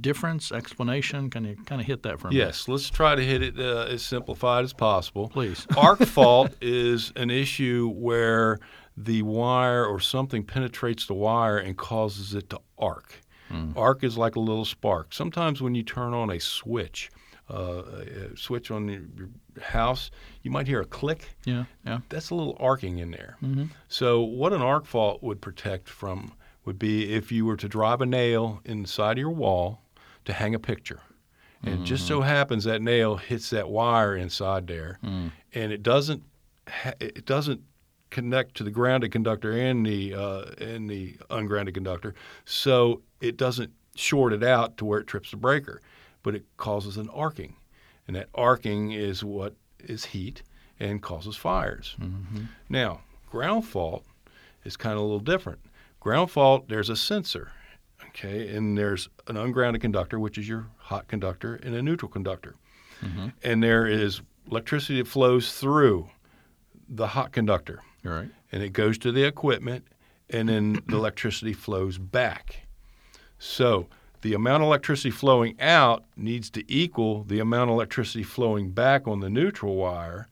difference, 0.00 0.52
explanation? 0.52 1.30
Can 1.30 1.44
you 1.44 1.56
kind 1.66 1.80
of 1.80 1.86
hit 1.86 2.02
that 2.04 2.20
for 2.20 2.28
me? 2.28 2.36
Yes, 2.36 2.68
let's 2.68 2.90
try 2.90 3.14
to 3.14 3.24
hit 3.24 3.42
it 3.42 3.58
uh, 3.58 3.86
as 3.88 4.02
simplified 4.02 4.64
as 4.64 4.72
possible. 4.72 5.28
Please. 5.28 5.66
Arc 5.76 6.00
fault 6.00 6.52
is 6.60 7.12
an 7.16 7.30
issue 7.30 7.90
where 7.94 8.58
the 8.96 9.22
wire 9.22 9.84
or 9.84 10.00
something 10.00 10.42
penetrates 10.42 11.06
the 11.06 11.14
wire 11.14 11.58
and 11.58 11.76
causes 11.76 12.34
it 12.34 12.50
to 12.50 12.60
arc. 12.78 13.20
Arc 13.76 14.02
is 14.02 14.18
like 14.18 14.34
a 14.34 14.40
little 14.40 14.64
spark. 14.64 15.14
Sometimes 15.14 15.62
when 15.62 15.74
you 15.76 15.84
turn 15.84 16.12
on 16.12 16.30
a 16.30 16.40
switch, 16.40 17.10
uh, 17.48 17.82
a 18.32 18.36
switch 18.36 18.72
on 18.72 18.88
your, 18.88 19.02
your 19.16 19.28
house, 19.62 20.10
you 20.42 20.50
might 20.50 20.66
hear 20.66 20.80
a 20.80 20.84
click. 20.84 21.36
Yeah, 21.44 21.64
yeah. 21.84 22.00
That's 22.08 22.30
a 22.30 22.34
little 22.34 22.56
arcing 22.58 22.98
in 22.98 23.12
there. 23.12 23.36
So, 23.88 24.20
what 24.20 24.52
an 24.52 24.62
arc 24.62 24.84
fault 24.84 25.22
would 25.22 25.40
protect 25.40 25.88
from 25.88 26.32
would 26.64 26.78
be 26.78 27.14
if 27.14 27.30
you 27.30 27.46
were 27.46 27.56
to 27.56 27.68
drive 27.68 28.00
a 28.00 28.06
nail 28.06 28.60
inside 28.64 29.12
of 29.12 29.18
your 29.18 29.30
wall 29.30 29.80
to 30.26 30.32
hang 30.32 30.54
a 30.54 30.58
picture. 30.58 31.00
And 31.62 31.80
it 31.80 31.84
just 31.84 32.06
so 32.06 32.20
mm-hmm. 32.20 32.28
happens 32.28 32.64
that 32.64 32.82
nail 32.82 33.16
hits 33.16 33.50
that 33.50 33.68
wire 33.68 34.14
inside 34.14 34.66
there, 34.66 34.98
mm. 35.02 35.32
and 35.54 35.72
it 35.72 35.82
doesn't 35.82 36.22
ha- 36.68 36.92
it 37.00 37.24
doesn't 37.24 37.62
connect 38.10 38.54
to 38.56 38.62
the 38.62 38.70
grounded 38.70 39.10
conductor 39.10 39.52
and 39.52 39.84
the 39.84 40.14
uh, 40.14 40.42
and 40.58 40.88
the 40.88 41.16
ungrounded 41.30 41.74
conductor, 41.74 42.14
so 42.44 43.02
it 43.20 43.36
doesn't 43.36 43.72
short 43.96 44.32
it 44.32 44.44
out 44.44 44.76
to 44.76 44.84
where 44.84 45.00
it 45.00 45.06
trips 45.06 45.30
the 45.30 45.36
breaker, 45.36 45.80
but 46.22 46.34
it 46.34 46.44
causes 46.56 46.98
an 46.98 47.08
arcing, 47.08 47.56
and 48.06 48.14
that 48.14 48.28
arcing 48.34 48.92
is 48.92 49.24
what 49.24 49.54
is 49.80 50.04
heat 50.04 50.42
and 50.78 51.02
causes 51.02 51.36
fires. 51.36 51.96
Mm-hmm. 52.00 52.44
Now, 52.68 53.00
ground 53.28 53.64
fault 53.64 54.04
is 54.64 54.76
kind 54.76 54.94
of 54.94 55.00
a 55.00 55.04
little 55.04 55.20
different. 55.20 55.60
Ground 56.00 56.30
fault, 56.30 56.68
there's 56.68 56.90
a 56.90 56.96
sensor, 56.96 57.50
okay, 58.08 58.54
and 58.54 58.76
there's 58.76 59.08
an 59.26 59.36
ungrounded 59.36 59.82
conductor, 59.82 60.18
which 60.18 60.38
is 60.38 60.48
your 60.48 60.66
hot 60.78 61.08
conductor, 61.08 61.56
and 61.56 61.74
a 61.74 61.82
neutral 61.82 62.10
conductor. 62.10 62.54
Mm-hmm. 63.02 63.28
And 63.42 63.62
there 63.62 63.86
is 63.86 64.22
electricity 64.50 64.98
that 65.02 65.08
flows 65.08 65.52
through 65.52 66.08
the 66.88 67.08
hot 67.08 67.32
conductor, 67.32 67.82
You're 68.02 68.28
and 68.52 68.62
it 68.62 68.72
goes 68.72 68.96
to 68.98 69.12
the 69.12 69.24
equipment, 69.24 69.86
and 70.30 70.48
then 70.48 70.82
the 70.86 70.96
electricity 70.96 71.52
flows 71.52 71.98
back. 71.98 72.66
So 73.38 73.88
the 74.22 74.34
amount 74.34 74.62
of 74.62 74.68
electricity 74.68 75.10
flowing 75.10 75.60
out 75.60 76.04
needs 76.16 76.48
to 76.50 76.72
equal 76.72 77.24
the 77.24 77.40
amount 77.40 77.70
of 77.70 77.74
electricity 77.74 78.22
flowing 78.22 78.70
back 78.70 79.06
on 79.06 79.20
the 79.20 79.30
neutral 79.30 79.76
wire, 79.76 80.28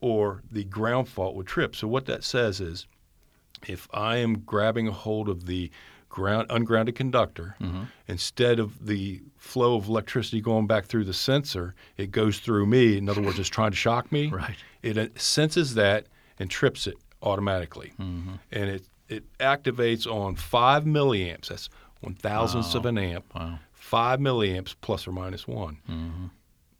or 0.00 0.42
the 0.50 0.64
ground 0.64 1.08
fault 1.08 1.34
would 1.34 1.46
trip. 1.46 1.74
So 1.74 1.88
what 1.88 2.06
that 2.06 2.24
says 2.24 2.60
is, 2.60 2.86
if 3.66 3.88
I 3.92 4.16
am 4.16 4.40
grabbing 4.40 4.86
a 4.88 4.92
hold 4.92 5.28
of 5.28 5.46
the 5.46 5.70
ground 6.08 6.46
ungrounded 6.50 6.94
conductor, 6.94 7.56
instead 8.08 8.58
of 8.58 8.86
the 8.86 9.20
flow 9.36 9.76
of 9.76 9.88
electricity 9.88 10.40
going 10.40 10.66
back 10.66 10.86
through 10.86 11.04
the 11.04 11.12
sensor, 11.14 11.74
it 11.96 12.10
goes 12.10 12.38
through 12.38 12.66
me. 12.66 12.96
In 12.98 13.08
other 13.08 13.22
words, 13.22 13.38
it's 13.38 13.48
trying 13.48 13.70
to 13.70 13.76
shock 13.76 14.10
me. 14.12 14.28
Right. 14.28 14.56
It 14.82 14.96
uh, 14.98 15.08
senses 15.16 15.74
that 15.74 16.06
and 16.38 16.50
trips 16.50 16.86
it 16.86 16.96
automatically, 17.22 17.92
Mm-hmm. 17.98 18.34
and 18.52 18.70
it 18.70 18.84
it 19.08 19.24
activates 19.38 20.06
on 20.06 20.34
five 20.36 20.84
milliamps. 20.84 21.48
That's 21.48 21.68
one 22.00 22.14
thousandths 22.14 22.74
of 22.74 22.86
an 22.86 22.98
amp. 22.98 23.24
Wow. 23.34 23.58
Five 23.72 24.18
milliamps 24.20 24.74
plus 24.80 25.06
or 25.06 25.12
minus 25.12 25.46
one, 25.46 25.78
Mm-hmm. 25.88 26.26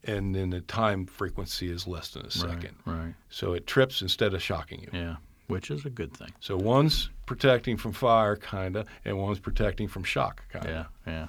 and 0.03 0.35
then 0.35 0.49
the 0.51 0.61
time 0.61 1.05
frequency 1.05 1.69
is 1.71 1.87
less 1.87 2.09
than 2.11 2.25
a 2.25 2.31
second. 2.31 2.75
Right. 2.85 2.95
Right. 2.97 3.13
So 3.29 3.53
it 3.53 3.65
trips 3.67 4.01
instead 4.01 4.33
of 4.33 4.41
shocking 4.41 4.81
you. 4.81 4.89
Yeah. 4.93 5.15
Which 5.47 5.71
is 5.71 5.85
a 5.85 5.89
good 5.89 6.13
thing. 6.13 6.31
So 6.39 6.57
one's 6.57 7.09
protecting 7.25 7.77
from 7.77 7.93
fire, 7.93 8.35
kinda, 8.35 8.85
and 9.05 9.17
one's 9.17 9.39
protecting 9.39 9.87
from 9.87 10.03
shock, 10.03 10.43
kinda. 10.51 10.89
Yeah. 11.05 11.13
Yeah. 11.13 11.27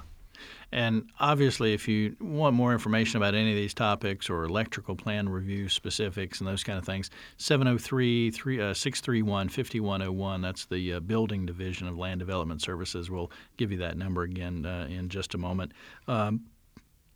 And 0.71 1.09
obviously, 1.19 1.73
if 1.73 1.87
you 1.87 2.15
want 2.19 2.55
more 2.55 2.73
information 2.73 3.17
about 3.17 3.33
any 3.33 3.49
of 3.49 3.55
these 3.55 3.73
topics 3.73 4.29
or 4.29 4.43
electrical 4.43 4.95
plan 4.95 5.27
review 5.27 5.67
specifics 5.67 6.39
and 6.39 6.47
those 6.47 6.63
kind 6.63 6.77
of 6.77 6.85
things, 6.85 7.09
703 7.37 8.31
631 8.31 9.49
5101. 9.49 10.41
That's 10.41 10.65
the 10.65 10.93
uh, 10.93 10.99
Building 10.99 11.45
Division 11.45 11.87
of 11.87 11.97
Land 11.97 12.19
Development 12.19 12.61
Services. 12.61 13.09
We'll 13.09 13.31
give 13.57 13.71
you 13.71 13.79
that 13.79 13.97
number 13.97 14.21
again 14.23 14.65
uh, 14.65 14.87
in 14.89 15.09
just 15.09 15.33
a 15.33 15.37
moment. 15.37 15.71
Um, 16.07 16.45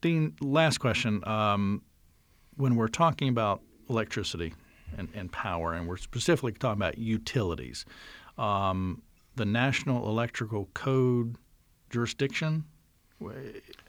Dean, 0.02 0.36
last 0.42 0.80
question. 0.80 1.26
Um, 1.28 1.84
when 2.58 2.76
we're 2.76 2.88
talking 2.88 3.30
about 3.30 3.62
electricity 3.90 4.54
and, 4.98 5.10
and, 5.14 5.32
power, 5.32 5.74
and 5.74 5.88
we're 5.88 5.98
specifically 5.98 6.52
talking 6.52 6.82
about 6.82 6.98
utilities, 6.98 7.86
um, 8.38 9.02
the 9.36 9.46
National 9.46 10.08
Electrical 10.10 10.70
Code 10.74 11.38
jurisdiction 11.90 12.66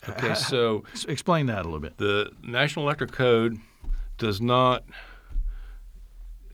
Okay, 0.08 0.34
so 0.34 0.84
explain 1.08 1.46
that 1.46 1.62
a 1.62 1.64
little 1.64 1.80
bit. 1.80 1.96
The 1.96 2.30
National 2.42 2.84
Electric 2.86 3.12
Code 3.12 3.58
does 4.18 4.40
not 4.40 4.84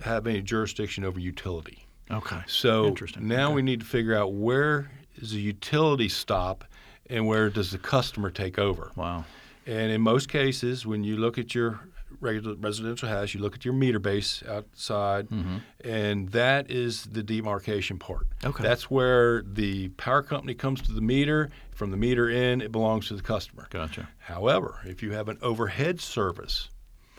have 0.03 0.27
any 0.27 0.41
jurisdiction 0.41 1.05
over 1.05 1.21
utility. 1.21 1.87
Okay. 2.11 2.41
So 2.47 2.95
now 3.19 3.47
okay. 3.47 3.55
we 3.55 3.63
need 3.63 3.81
to 3.81 3.87
figure 3.87 4.17
out 4.17 4.33
where 4.33 4.91
does 5.19 5.33
the 5.33 5.41
utility 5.41 6.09
stop 6.09 6.65
and 7.09 7.27
where 7.27 7.51
does 7.51 7.71
the 7.71 7.79
customer 7.79 8.31
take 8.31 8.59
over. 8.59 8.91
Wow. 8.97 9.25
And 9.67 9.93
in 9.93 10.01
most 10.01 10.29
cases, 10.29 10.87
when 10.87 11.05
you 11.05 11.17
look 11.17 11.39
at 11.39 11.55
your 11.55 11.81
regular 12.21 12.55
residential 12.57 13.09
house, 13.09 13.35
you 13.35 13.41
look 13.41 13.55
at 13.55 13.65
your 13.65 13.75
meter 13.75 13.99
base 13.99 14.43
outside, 14.49 15.29
mm-hmm. 15.29 15.59
and 15.85 16.29
that 16.31 16.71
is 16.71 17.05
the 17.05 17.23
demarcation 17.23 17.99
part. 17.99 18.27
Okay. 18.45 18.63
That's 18.63 18.91
where 18.91 19.43
the 19.43 19.89
power 19.91 20.23
company 20.23 20.55
comes 20.55 20.83
to 20.83 20.93
the 20.93 21.01
meter. 21.01 21.51
From 21.73 21.91
the 21.91 21.97
meter 21.97 22.29
in, 22.29 22.61
it 22.61 22.73
belongs 22.73 23.09
to 23.09 23.15
the 23.15 23.23
customer. 23.23 23.67
Gotcha. 23.71 24.09
However, 24.19 24.81
if 24.85 25.03
you 25.03 25.13
have 25.13 25.29
an 25.29 25.39
overhead 25.41 26.01
service, 26.01 26.69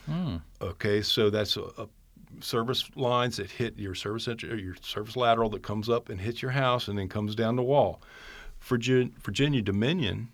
mm. 0.10 0.40
okay, 0.62 1.02
so 1.02 1.32
that's 1.32 1.58
a, 1.58 1.64
a 1.80 1.88
service 2.40 2.90
lines 2.96 3.38
that 3.38 3.50
hit 3.50 3.78
your 3.78 3.96
service 3.96 4.28
entry 4.28 4.62
your 4.62 4.76
service 4.82 5.16
lateral 5.16 5.50
that 5.50 5.64
comes 5.64 5.90
up 5.90 6.10
and 6.10 6.22
hits 6.22 6.42
your 6.42 6.52
house 6.52 6.88
and 6.88 6.98
then 6.98 7.10
comes 7.10 7.36
down 7.36 7.56
the 7.56 7.64
wall. 7.64 8.02
Virginia, 8.62 9.12
Virginia 9.22 9.62
Dominion, 9.62 10.30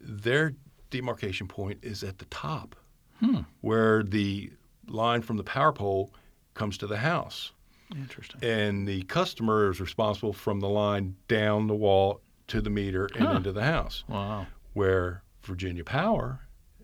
their 0.00 0.54
demarcation 0.90 1.46
point 1.46 1.78
is 1.82 2.02
at 2.02 2.18
the 2.18 2.24
top 2.26 2.74
hmm. 3.22 3.40
where 3.60 4.02
the 4.02 4.50
line 4.88 5.22
from 5.22 5.36
the 5.36 5.44
power 5.44 5.72
pole 5.72 6.10
comes 6.54 6.76
to 6.78 6.86
the 6.86 6.98
house. 6.98 7.52
Interesting. 7.94 8.42
And 8.42 8.88
the 8.88 9.02
customer 9.02 9.70
is 9.70 9.80
responsible 9.80 10.32
from 10.32 10.60
the 10.60 10.68
line 10.68 11.16
down 11.28 11.66
the 11.66 11.74
wall 11.74 12.20
to 12.48 12.60
the 12.60 12.70
meter 12.70 13.08
and 13.14 13.26
huh. 13.26 13.36
into 13.36 13.52
the 13.52 13.62
house. 13.62 14.04
Wow. 14.08 14.46
Where 14.72 15.22
Virginia 15.42 15.84
Power, 15.84 16.40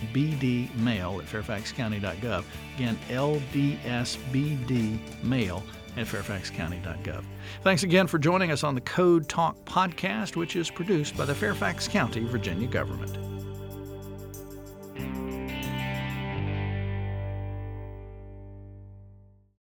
at 1.20 1.26
fairfaxcounty.gov. 1.26 2.46
Again, 2.76 2.98
ldsbdmail 3.10 4.04
at 5.98 6.06
fairfaxcounty.gov. 6.08 7.26
Thanks 7.64 7.84
again 7.84 8.08
for 8.08 8.18
joining 8.18 8.52
us 8.52 8.64
on 8.64 8.76
the 8.76 8.82
Code 8.82 9.28
Talk 9.28 9.58
podcast, 9.66 10.38
which 10.38 10.56
is 10.56 10.70
produced 10.70 11.18
by 11.18 11.26
the 11.26 11.36
Fairfax 11.36 11.88
County, 11.88 12.24
Virginia 12.24 12.68
government. 12.68 13.39